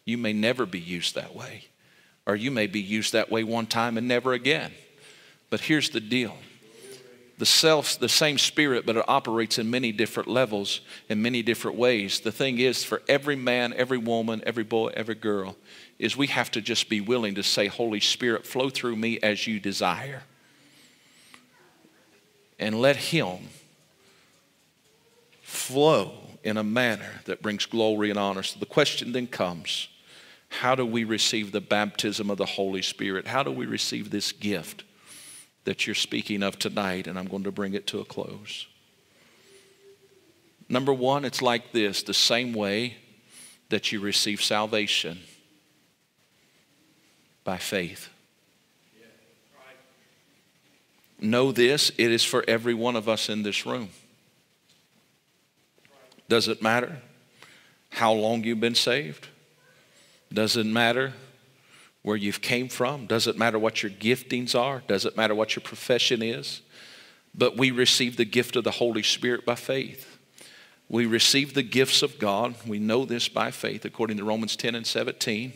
[0.06, 1.64] You may never be used that way,
[2.28, 4.74] or you may be used that way one time and never again.
[5.50, 6.38] But here's the deal
[7.40, 11.78] the self the same spirit but it operates in many different levels in many different
[11.78, 12.20] ways.
[12.20, 15.56] The thing is for every man every woman every boy every girl
[15.98, 19.48] is we have to just be willing to say holy spirit flow through me as
[19.48, 20.24] you desire.
[22.60, 23.38] And let him
[25.42, 26.12] flow
[26.44, 28.44] in a manner that brings glory and honor.
[28.44, 29.88] So the question then comes
[30.50, 33.28] how do we receive the baptism of the holy spirit?
[33.28, 34.84] How do we receive this gift
[35.66, 38.68] that you're speaking of tonight, and I'm going to bring it to a close.
[40.68, 42.98] Number one, it's like this the same way
[43.70, 45.20] that you receive salvation
[47.44, 48.10] by faith.
[51.22, 53.90] Know this, it is for every one of us in this room.
[56.30, 57.00] Does it matter
[57.90, 59.28] how long you've been saved?
[60.32, 61.14] Does it matter
[62.02, 63.06] where you've came from.
[63.06, 64.82] Doesn't matter what your giftings are.
[64.88, 66.62] Doesn't matter what your profession is.
[67.36, 70.18] But we receive the gift of the Holy Spirit by faith.
[70.88, 72.56] We receive the gifts of God.
[72.66, 75.54] We know this by faith, according to Romans 10 and 17.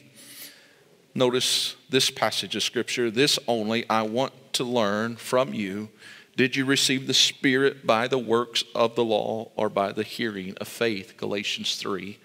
[1.16, 3.10] Notice this passage of Scripture.
[3.10, 5.89] This only I want to learn from you.
[6.36, 10.56] Did you receive the Spirit by the works of the law or by the hearing
[10.60, 11.16] of faith?
[11.18, 12.20] Galatians 3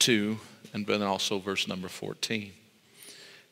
[0.00, 0.38] 2,
[0.72, 2.52] and then also verse number 14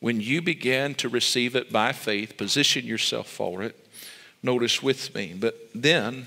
[0.03, 3.87] when you begin to receive it by faith, position yourself for it.
[4.43, 5.33] Notice with me.
[5.33, 6.25] But then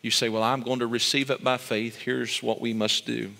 [0.00, 1.96] you say, Well, I'm going to receive it by faith.
[1.96, 3.32] Here's what we must do.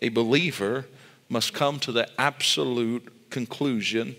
[0.00, 0.86] A believer
[1.28, 4.16] must come to the absolute conclusion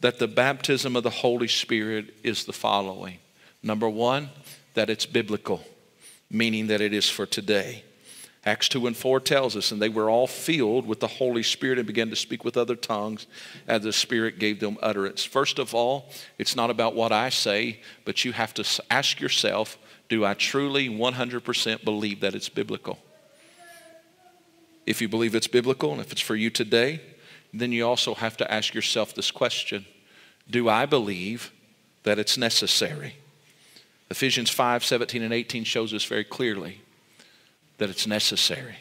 [0.00, 3.18] that the baptism of the Holy Spirit is the following.
[3.62, 4.30] Number one,
[4.72, 5.62] that it's biblical,
[6.30, 7.84] meaning that it is for today.
[8.44, 11.78] Acts 2 and 4 tells us, and they were all filled with the Holy Spirit
[11.78, 13.28] and began to speak with other tongues
[13.68, 15.22] as the Spirit gave them utterance.
[15.22, 19.78] First of all, it's not about what I say, but you have to ask yourself
[20.08, 22.98] do I truly 100% believe that it's biblical?
[24.84, 27.00] If you believe it's biblical and if it's for you today,
[27.54, 29.86] then you also have to ask yourself this question
[30.50, 31.50] Do I believe
[32.02, 33.14] that it's necessary?
[34.10, 36.81] Ephesians 5 17 and 18 shows us very clearly
[37.82, 38.76] that it's necessary.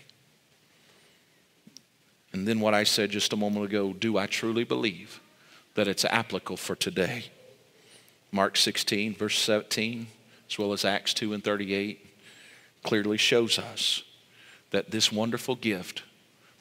[2.33, 5.19] And then what I said just a moment ago do I truly believe
[5.73, 7.25] that it's applicable for today?
[8.31, 10.05] Mark 16, verse 17,
[10.47, 12.05] as well as Acts 2 and 38,
[12.83, 14.03] clearly shows us
[14.69, 16.03] that this wonderful gift,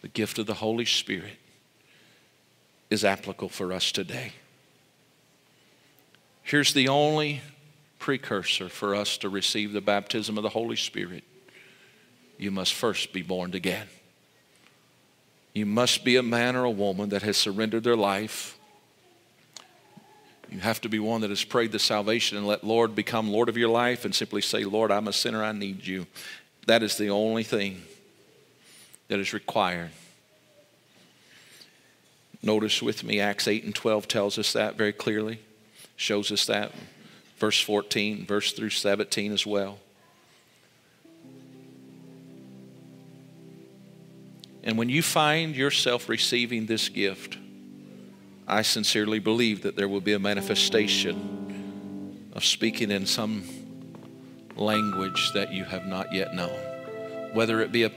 [0.01, 1.36] the gift of the Holy Spirit,
[2.88, 4.32] is applicable for us today.
[6.43, 7.43] Here's the only
[7.99, 11.24] precursor for us to receive the baptism of the Holy Spirit
[12.41, 13.86] you must first be born again.
[15.53, 18.59] You must be a man or a woman that has surrendered their life.
[20.51, 23.51] You have to be one that has prayed the salvation and let Lord become Lord
[23.51, 26.07] of your life and simply say, Lord, I'm a sinner, I need you.
[26.66, 27.82] That is the only thing
[29.09, 29.91] that is required.
[32.43, 35.41] Notice with me, Acts 8 and 12 tells us that very clearly,
[35.95, 36.72] shows us that.
[37.36, 39.78] Verse 14, verse through 17 as well.
[44.62, 47.38] And when you find yourself receiving this gift,
[48.46, 53.44] I sincerely believe that there will be a manifestation of speaking in some
[54.56, 56.58] language that you have not yet known.
[57.32, 57.92] Whether it be a,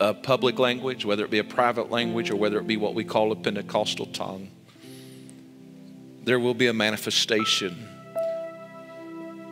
[0.00, 3.04] a public language, whether it be a private language, or whether it be what we
[3.04, 4.50] call a Pentecostal tongue,
[6.24, 7.88] there will be a manifestation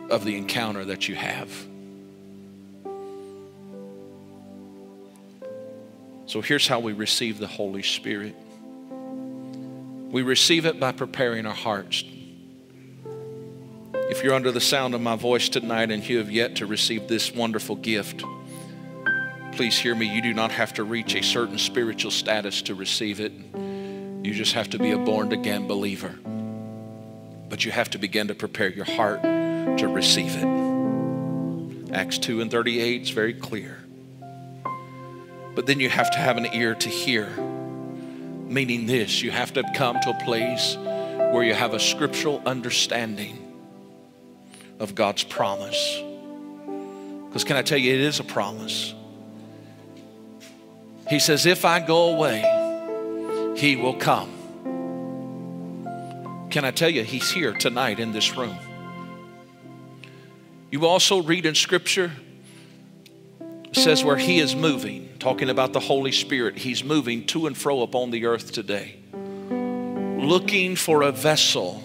[0.09, 1.49] of the encounter that you have.
[6.31, 8.37] So here's how we receive the Holy Spirit
[10.11, 12.05] we receive it by preparing our hearts.
[13.93, 17.09] If you're under the sound of my voice tonight and you have yet to receive
[17.09, 18.23] this wonderful gift,
[19.51, 23.19] please hear me, you do not have to reach a certain spiritual status to receive
[23.19, 23.33] it.
[24.23, 26.15] You just have to be a born again believer.
[27.49, 31.93] But you have to begin to prepare your heart to receive it.
[31.93, 33.80] Acts 2 and 38 is very clear.
[35.61, 37.27] But then you have to have an ear to hear.
[37.27, 43.37] Meaning this, you have to come to a place where you have a scriptural understanding
[44.79, 46.01] of God's promise.
[47.27, 48.95] Because can I tell you, it is a promise.
[51.07, 54.31] He says, If I go away, He will come.
[56.49, 58.57] Can I tell you, He's here tonight in this room.
[60.71, 62.13] You also read in Scripture,
[63.73, 67.83] says where He is moving, talking about the Holy Spirit, He's moving to and fro
[67.83, 68.95] upon the earth today,
[69.51, 71.83] looking for a vessel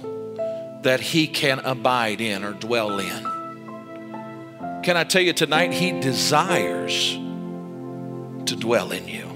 [0.83, 4.83] that He can abide in or dwell in.
[4.83, 7.13] Can I tell you tonight, He desires
[8.47, 9.31] to dwell in you.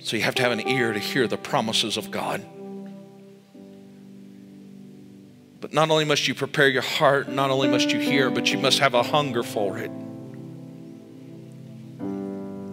[0.00, 2.44] So you have to have an ear to hear the promises of God.
[5.62, 8.58] But not only must you prepare your heart, not only must you hear, but you
[8.58, 9.90] must have a hunger for it.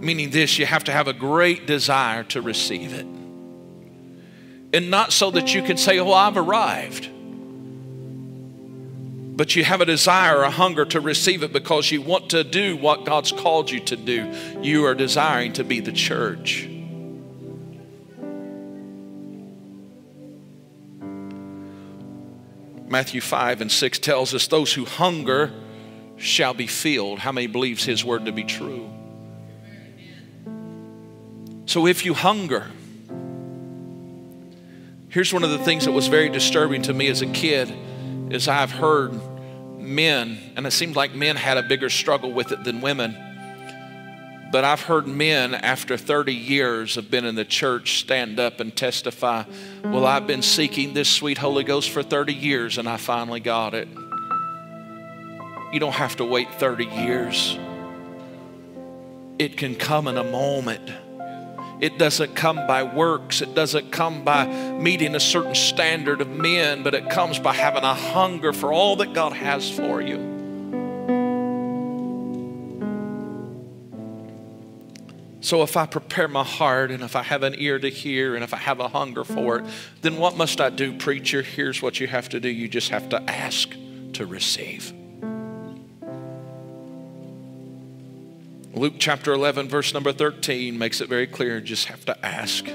[0.02, 3.06] Meaning, this, you have to have a great desire to receive it.
[4.74, 7.10] And not so that you can say, Oh, I've arrived.
[9.38, 12.78] But you have a desire, a hunger to receive it because you want to do
[12.78, 14.32] what God's called you to do.
[14.62, 16.68] You are desiring to be the church.
[22.88, 25.54] Matthew 5 and 6 tells us those who hunger
[26.18, 27.20] shall be filled.
[27.20, 28.90] How many believes his word to be true?
[31.66, 32.68] So if you hunger,
[35.10, 37.74] here's one of the things that was very disturbing to me as a kid
[38.30, 39.14] is I've heard
[39.78, 43.16] men, and it seemed like men had a bigger struggle with it than women
[44.52, 48.76] but I've heard men after 30 years of being in the church stand up and
[48.76, 49.46] testify,
[49.84, 53.74] Well, I've been seeking this sweet Holy Ghost for 30 years and I finally got
[53.74, 53.88] it.
[55.72, 57.58] You don't have to wait 30 years,
[59.40, 60.92] it can come in a moment.
[61.82, 63.42] It doesn't come by works.
[63.42, 67.84] It doesn't come by meeting a certain standard of men, but it comes by having
[67.84, 70.32] a hunger for all that God has for you.
[75.44, 78.44] So if I prepare my heart and if I have an ear to hear and
[78.44, 79.66] if I have a hunger for it,
[80.04, 81.42] then what must I do, preacher?
[81.42, 83.76] Here's what you have to do you just have to ask
[84.14, 84.94] to receive.
[88.74, 92.66] Luke chapter 11, verse number 13 makes it very clear you just have to ask.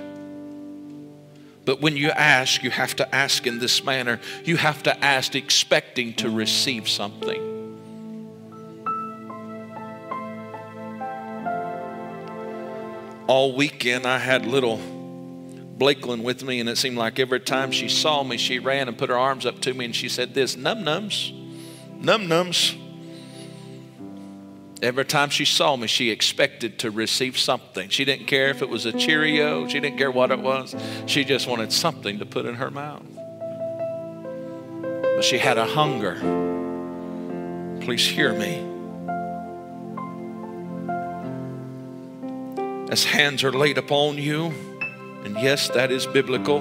[1.65, 4.21] But when you ask, you have to ask in this manner.
[4.45, 7.57] You have to ask expecting to receive something.
[13.27, 14.79] all weekend I had little
[15.79, 18.97] Blakeland with me, and it seemed like every time she saw me, she ran and
[18.97, 21.33] put her arms up to me and she said, This num nums,
[22.03, 22.81] num nums.
[24.83, 27.89] Every time she saw me, she expected to receive something.
[27.89, 30.77] She didn't care if it was a Cheerio, she didn't care what it was.
[31.07, 33.03] She just wanted something to put in her mouth.
[35.03, 36.17] But she had a hunger.
[37.81, 38.77] Please hear me.
[42.97, 44.47] as hands are laid upon you,
[45.25, 46.61] and yes, that is biblical,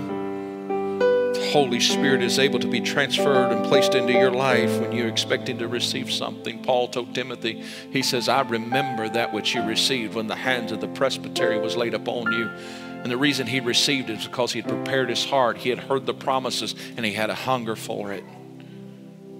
[1.56, 5.58] Holy Spirit is able to be transferred and placed into your life when you're expecting
[5.60, 6.62] to receive something.
[6.62, 10.82] Paul told Timothy, he says, I remember that which you received when the hands of
[10.82, 12.49] the presbytery was laid upon you.
[12.49, 15.80] And the reason he received it is because he had prepared his heart, he had
[15.80, 18.26] heard the promises, and he had a hunger for it.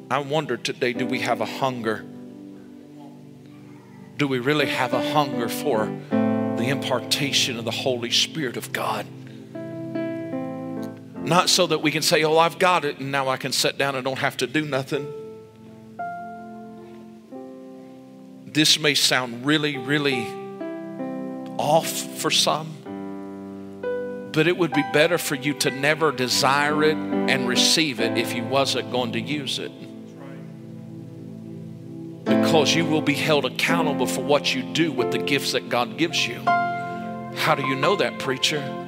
[0.10, 2.06] I wonder today do we have a hunger?
[4.16, 5.88] Do we really have a hunger for
[6.56, 9.06] the impartation of the Holy Spirit of God.
[11.26, 13.78] Not so that we can say, Oh, I've got it, and now I can sit
[13.78, 15.08] down and don't have to do nothing.
[18.46, 20.26] This may sound really, really
[21.58, 27.48] off for some, but it would be better for you to never desire it and
[27.48, 29.72] receive it if you wasn't going to use it
[32.26, 35.98] because you will be held accountable for what you do with the gifts that God
[35.98, 36.36] gives you.
[36.36, 38.85] How do you know that, preacher?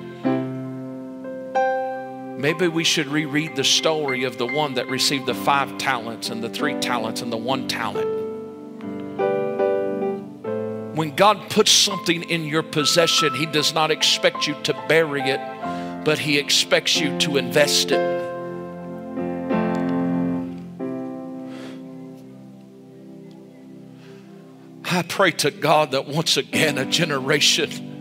[2.38, 6.44] Maybe we should reread the story of the one that received the five talents and
[6.44, 8.08] the three talents and the one talent.
[10.96, 15.40] When God puts something in your possession, He does not expect you to bury it,
[16.06, 18.18] but He expects you to invest it.
[24.86, 27.97] I pray to God that once again a generation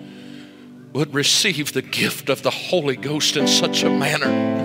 [0.96, 4.56] would receive the gift of the Holy Ghost in such a manner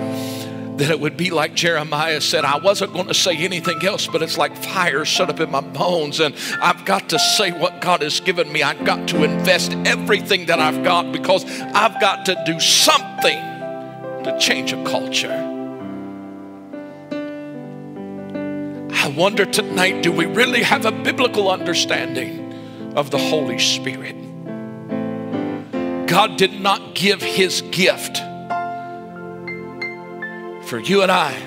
[0.78, 4.24] that it would be like Jeremiah said, I wasn't going to say anything else, but
[4.24, 8.02] it's like fire shut up in my bones, and I've got to say what God
[8.02, 8.64] has given me.
[8.64, 13.38] I've got to invest everything that I've got because I've got to do something
[14.24, 15.50] to change a culture.
[18.94, 22.54] I wonder tonight do we really have a biblical understanding
[22.96, 24.21] of the Holy Spirit?
[26.12, 28.18] God did not give his gift
[30.68, 31.42] for you and I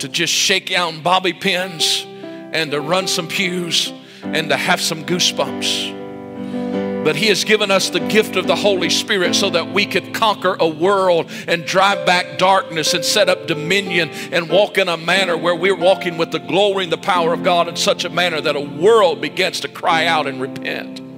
[0.00, 3.92] to just shake down bobby pins and to run some pews
[4.24, 7.04] and to have some goosebumps.
[7.04, 10.12] But He has given us the gift of the Holy Spirit so that we could
[10.12, 14.96] conquer a world and drive back darkness and set up dominion and walk in a
[14.96, 18.10] manner where we're walking with the glory and the power of God in such a
[18.10, 21.13] manner that a world begins to cry out and repent.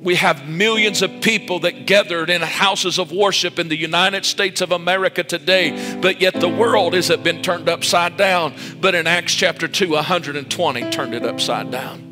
[0.00, 4.62] We have millions of people that gathered in houses of worship in the United States
[4.62, 8.54] of America today, but yet the world hasn't been turned upside down.
[8.80, 12.06] But in Acts chapter 2, 120 turned it upside down.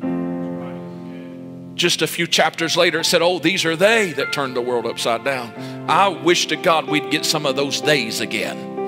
[1.73, 4.85] Just a few chapters later, it said, Oh, these are they that turned the world
[4.85, 5.51] upside down.
[5.89, 8.78] I wish to God we'd get some of those days again.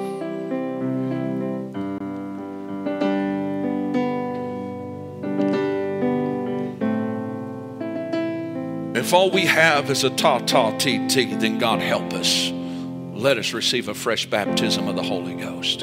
[9.02, 12.52] If all we have is a ta ta t t, then God help us.
[12.52, 15.82] Let us receive a fresh baptism of the Holy Ghost.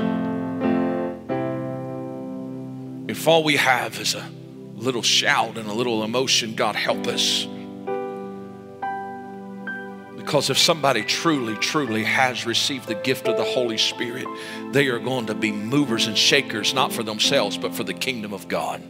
[3.11, 4.25] If all we have is a
[4.77, 7.49] little shout and a little emotion, God help us.
[10.17, 14.29] Because if somebody truly, truly has received the gift of the Holy Spirit,
[14.71, 18.33] they are going to be movers and shakers, not for themselves, but for the kingdom
[18.33, 18.81] of God.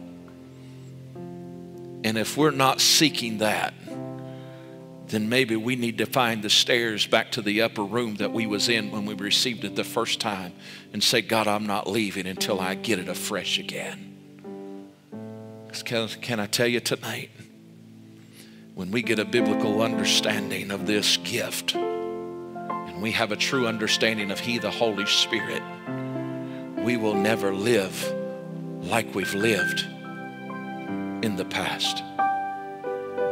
[2.03, 3.73] And if we're not seeking that,
[5.09, 8.45] then maybe we need to find the stairs back to the upper room that we
[8.45, 10.53] was in when we received it the first time
[10.93, 14.15] and say god i'm not leaving until i get it afresh again.
[15.83, 17.31] Can, can i tell you tonight
[18.75, 24.31] when we get a biblical understanding of this gift and we have a true understanding
[24.31, 25.63] of he the holy spirit
[26.77, 28.13] we will never live
[28.81, 29.81] like we've lived
[31.23, 32.03] in the past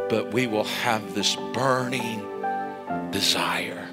[0.08, 2.22] but we will have this burning
[3.10, 3.88] desire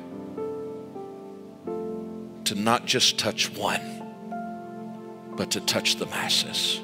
[2.45, 4.03] to not just touch one,
[5.36, 6.80] but to touch the masses.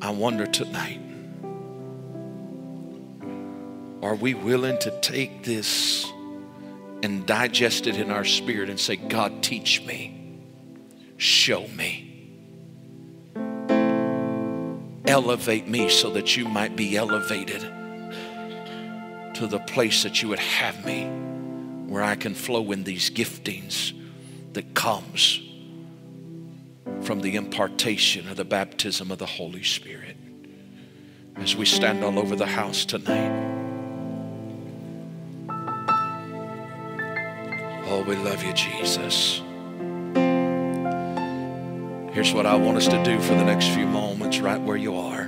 [0.00, 1.00] I wonder tonight
[4.02, 6.04] are we willing to take this
[7.02, 10.38] and digest it in our spirit and say, God, teach me,
[11.16, 12.03] show me?
[15.06, 17.60] Elevate me so that you might be elevated
[19.34, 21.04] to the place that you would have me
[21.86, 23.92] where I can flow in these giftings
[24.54, 25.40] that comes
[27.02, 30.16] from the impartation or the baptism of the Holy Spirit.
[31.36, 33.52] As we stand all over the house tonight.
[37.86, 39.42] Oh, we love you, Jesus.
[42.14, 44.94] Here's what I want us to do for the next few moments, right where you
[44.94, 45.24] are.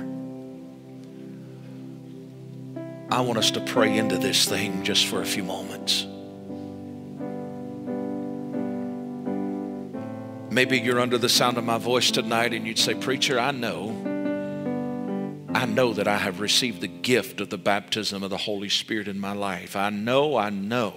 [3.11, 6.05] I want us to pray into this thing just for a few moments.
[10.49, 13.89] Maybe you're under the sound of my voice tonight and you'd say, Preacher, I know.
[15.53, 19.09] I know that I have received the gift of the baptism of the Holy Spirit
[19.09, 19.75] in my life.
[19.75, 20.93] I know, I know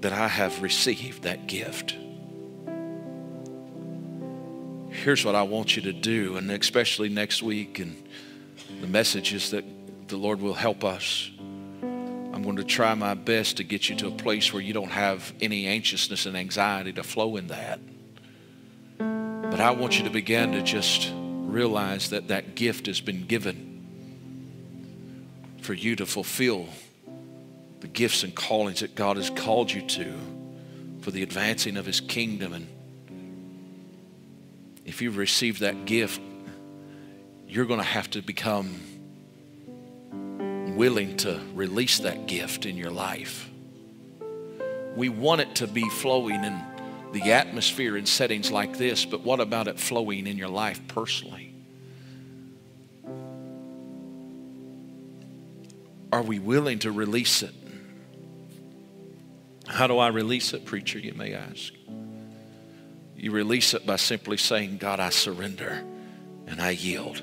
[0.00, 1.94] that I have received that gift
[4.98, 8.02] here's what I want you to do, and especially next week and
[8.80, 9.64] the message is that
[10.08, 11.30] the Lord will help us.
[11.82, 14.90] I'm going to try my best to get you to a place where you don't
[14.90, 17.80] have any anxiousness and anxiety to flow in that.
[18.98, 23.66] But I want you to begin to just realize that that gift has been given
[25.62, 26.66] for you to fulfill
[27.80, 30.12] the gifts and callings that God has called you to
[31.00, 32.68] for the advancing of His kingdom and
[34.88, 36.18] if you've received that gift,
[37.46, 38.74] you're going to have to become
[40.76, 43.50] willing to release that gift in your life.
[44.96, 46.58] We want it to be flowing in
[47.12, 51.54] the atmosphere in settings like this, but what about it flowing in your life personally?
[56.10, 57.54] Are we willing to release it?
[59.66, 61.74] How do I release it, preacher, you may ask?
[63.18, 65.84] You release it by simply saying, God, I surrender
[66.46, 67.20] and I yield.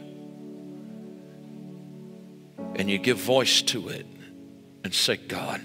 [2.75, 4.05] And you give voice to it
[4.83, 5.61] and say, God,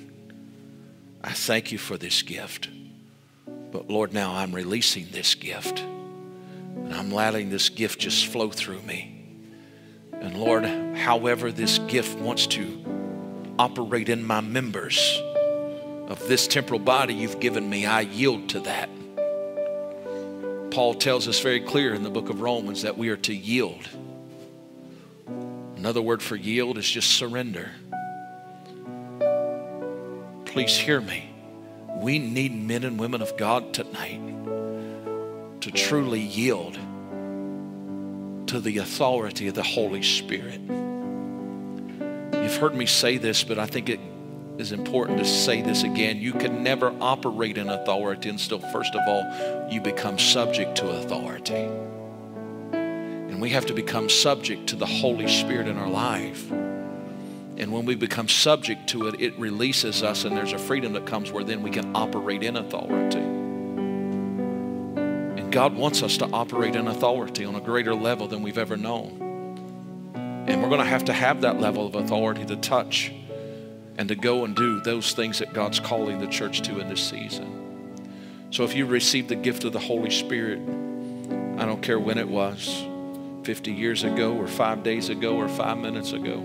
[1.22, 2.68] I thank you for this gift.
[3.72, 5.80] But Lord, now I'm releasing this gift.
[5.80, 9.20] And I'm letting this gift just flow through me.
[10.12, 10.64] And Lord,
[10.96, 12.84] however this gift wants to
[13.58, 15.20] operate in my members
[16.06, 18.88] of this temporal body you've given me, I yield to that.
[20.70, 23.88] Paul tells us very clear in the book of Romans that we are to yield.
[25.76, 27.70] Another word for yield is just surrender.
[30.44, 31.30] Please hear me.
[31.96, 34.20] We need men and women of God tonight
[35.60, 36.74] to truly yield
[38.48, 40.60] to the authority of the Holy Spirit.
[42.42, 44.00] You've heard me say this, but I think it
[44.60, 46.20] is important to say this again.
[46.20, 51.68] You can never operate in authority until, first of all, you become subject to authority.
[52.72, 56.50] And we have to become subject to the Holy Spirit in our life.
[56.50, 61.06] And when we become subject to it, it releases us, and there's a freedom that
[61.06, 63.18] comes where then we can operate in authority.
[65.40, 68.76] And God wants us to operate in authority on a greater level than we've ever
[68.76, 69.16] known.
[70.46, 73.12] And we're going to have to have that level of authority to touch
[73.98, 77.02] and to go and do those things that God's calling the church to in this
[77.02, 78.48] season.
[78.50, 80.58] So if you received the gift of the Holy Spirit,
[81.58, 82.84] I don't care when it was
[83.44, 86.38] 50 years ago, or five days ago, or five minutes ago.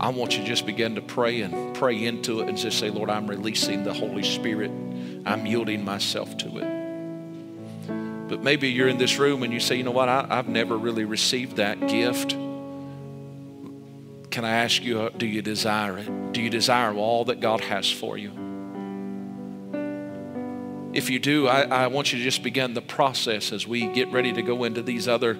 [0.00, 2.90] I want you to just begin to pray and pray into it and just say,
[2.90, 4.70] Lord, I'm releasing the Holy Spirit.
[5.24, 8.28] I'm yielding myself to it.
[8.28, 10.76] But maybe you're in this room and you say, you know what, I, have never
[10.76, 12.34] really received that gift.
[14.32, 16.32] Can I ask you, uh, do you desire it?
[16.32, 18.30] Do you desire all that God has for you?
[20.94, 24.10] If you do, I, I want you to just begin the process as we get
[24.10, 25.34] ready to go into these other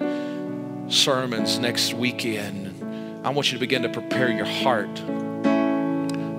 [0.89, 3.25] sermons next weekend.
[3.25, 4.95] I want you to begin to prepare your heart.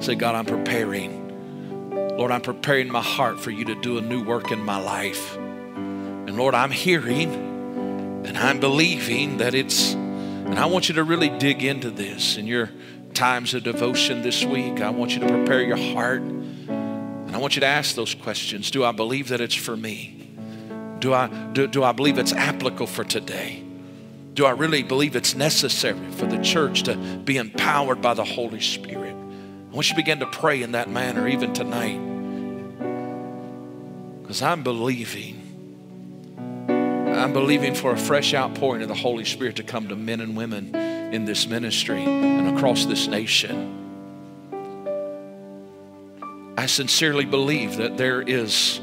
[0.00, 1.22] Say, God, I'm preparing.
[2.16, 5.36] Lord, I'm preparing my heart for you to do a new work in my life.
[5.36, 7.34] And Lord, I'm hearing
[8.24, 9.96] and I'm believing that it's
[10.46, 12.70] and I want you to really dig into this in your
[13.14, 14.80] times of devotion this week.
[14.80, 16.22] I want you to prepare your heart.
[16.22, 18.70] And I want you to ask those questions.
[18.70, 20.28] Do I believe that it's for me?
[20.98, 23.62] Do I, do, do I believe it's applicable for today?
[24.34, 28.60] Do I really believe it's necessary for the church to be empowered by the Holy
[28.60, 29.14] Spirit?
[29.14, 32.00] I want you to begin to pray in that manner even tonight.
[34.22, 35.43] Because I'm believing
[37.24, 40.36] I'm believing for a fresh outpouring of the Holy Spirit to come to men and
[40.36, 44.52] women in this ministry and across this nation.
[46.58, 48.78] I sincerely believe that there is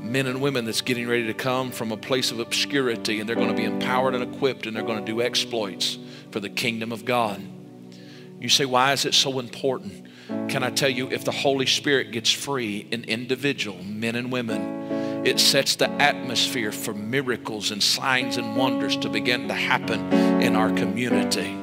[0.00, 3.34] men and women that's getting ready to come from a place of obscurity and they're
[3.34, 5.98] going to be empowered and equipped and they're going to do exploits
[6.30, 7.42] for the kingdom of God.
[8.40, 10.06] You say, why is it so important?
[10.48, 15.05] Can I tell you, if the Holy Spirit gets free in individual men and women,
[15.24, 20.12] it sets the atmosphere for miracles and signs and wonders to begin to happen
[20.42, 21.54] in our community.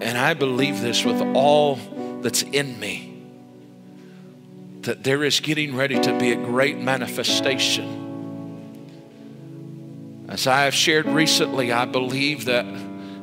[0.00, 1.76] And I believe this with all
[2.22, 3.12] that's in me
[4.82, 8.04] that there is getting ready to be a great manifestation.
[10.28, 12.64] As I have shared recently, I believe that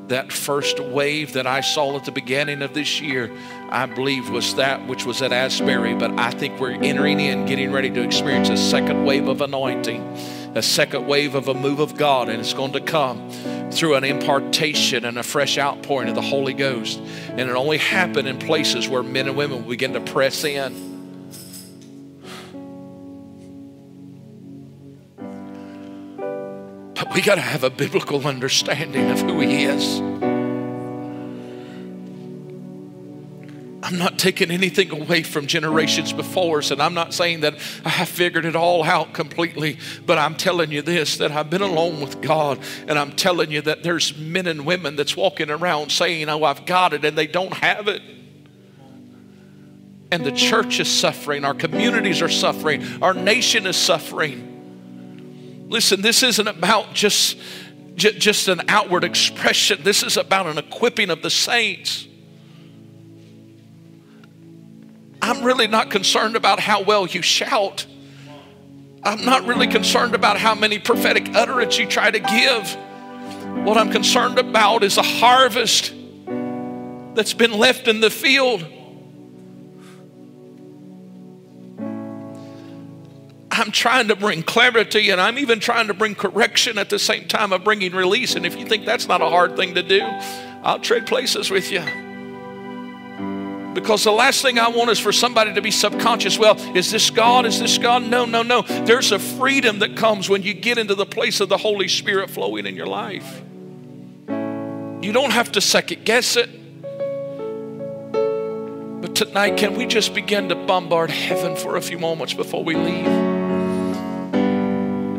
[0.08, 3.32] that first wave that I saw at the beginning of this year,
[3.70, 5.96] I believe was that which was at Asbury.
[5.96, 10.02] But I think we're entering in, getting ready to experience a second wave of anointing,
[10.56, 13.30] a second wave of a move of God, and it's going to come
[13.72, 17.00] through an impartation and a fresh outpouring of the Holy Ghost.
[17.30, 20.93] And it only happen in places where men and women begin to press in.
[27.14, 30.02] We got to have a biblical understanding of who He is.
[33.84, 37.90] I'm not taking anything away from generations before us, and I'm not saying that I
[37.90, 42.00] have figured it all out completely, but I'm telling you this that I've been alone
[42.00, 46.30] with God, and I'm telling you that there's men and women that's walking around saying,
[46.30, 48.02] Oh, I've got it, and they don't have it.
[50.12, 54.53] And the church is suffering, our communities are suffering, our nation is suffering.
[55.74, 57.36] Listen, this isn't about just,
[57.96, 62.08] just an outward expression, this is about an equipping of the saints.
[65.20, 67.88] I'm really not concerned about how well you shout.
[69.02, 72.78] I'm not really concerned about how many prophetic utterance you try to give.
[73.66, 75.92] What I'm concerned about is a harvest
[77.16, 78.64] that's been left in the field
[83.54, 87.28] I'm trying to bring clarity and I'm even trying to bring correction at the same
[87.28, 88.34] time of bringing release.
[88.34, 90.02] And if you think that's not a hard thing to do,
[90.64, 91.84] I'll trade places with you.
[93.76, 96.40] Because the last thing I want is for somebody to be subconscious.
[96.40, 97.46] Well, is this God?
[97.46, 98.04] Is this God?
[98.04, 98.64] No, no, no.
[98.64, 102.32] There's a freedom that comes when you get into the place of the Holy Spirit
[102.32, 103.42] flowing in your life.
[104.28, 106.50] You don't have to second guess it.
[109.02, 112.76] But tonight, can we just begin to bombard heaven for a few moments before we
[112.76, 113.33] leave?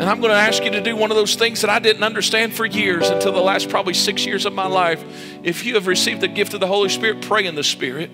[0.05, 2.03] And I'm going to ask you to do one of those things that I didn't
[2.03, 5.03] understand for years until the last probably six years of my life.
[5.43, 8.11] If you have received the gift of the Holy Spirit, pray in the Spirit.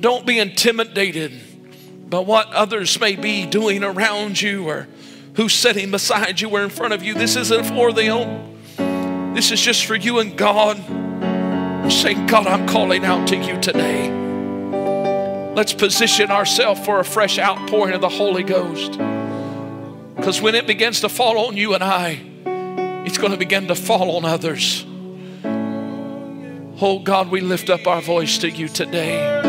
[0.00, 4.86] Don't be intimidated by what others may be doing around you or
[5.34, 7.14] who's sitting beside you or in front of you.
[7.14, 9.34] This isn't for them.
[9.34, 10.78] This is just for you and God.
[10.88, 14.27] I'm Saying, God, I'm calling out to you today.
[15.58, 18.92] Let's position ourselves for a fresh outpouring of the Holy Ghost.
[20.14, 22.20] Because when it begins to fall on you and I,
[23.04, 24.86] it's going to begin to fall on others.
[26.80, 29.47] Oh God, we lift up our voice to you today.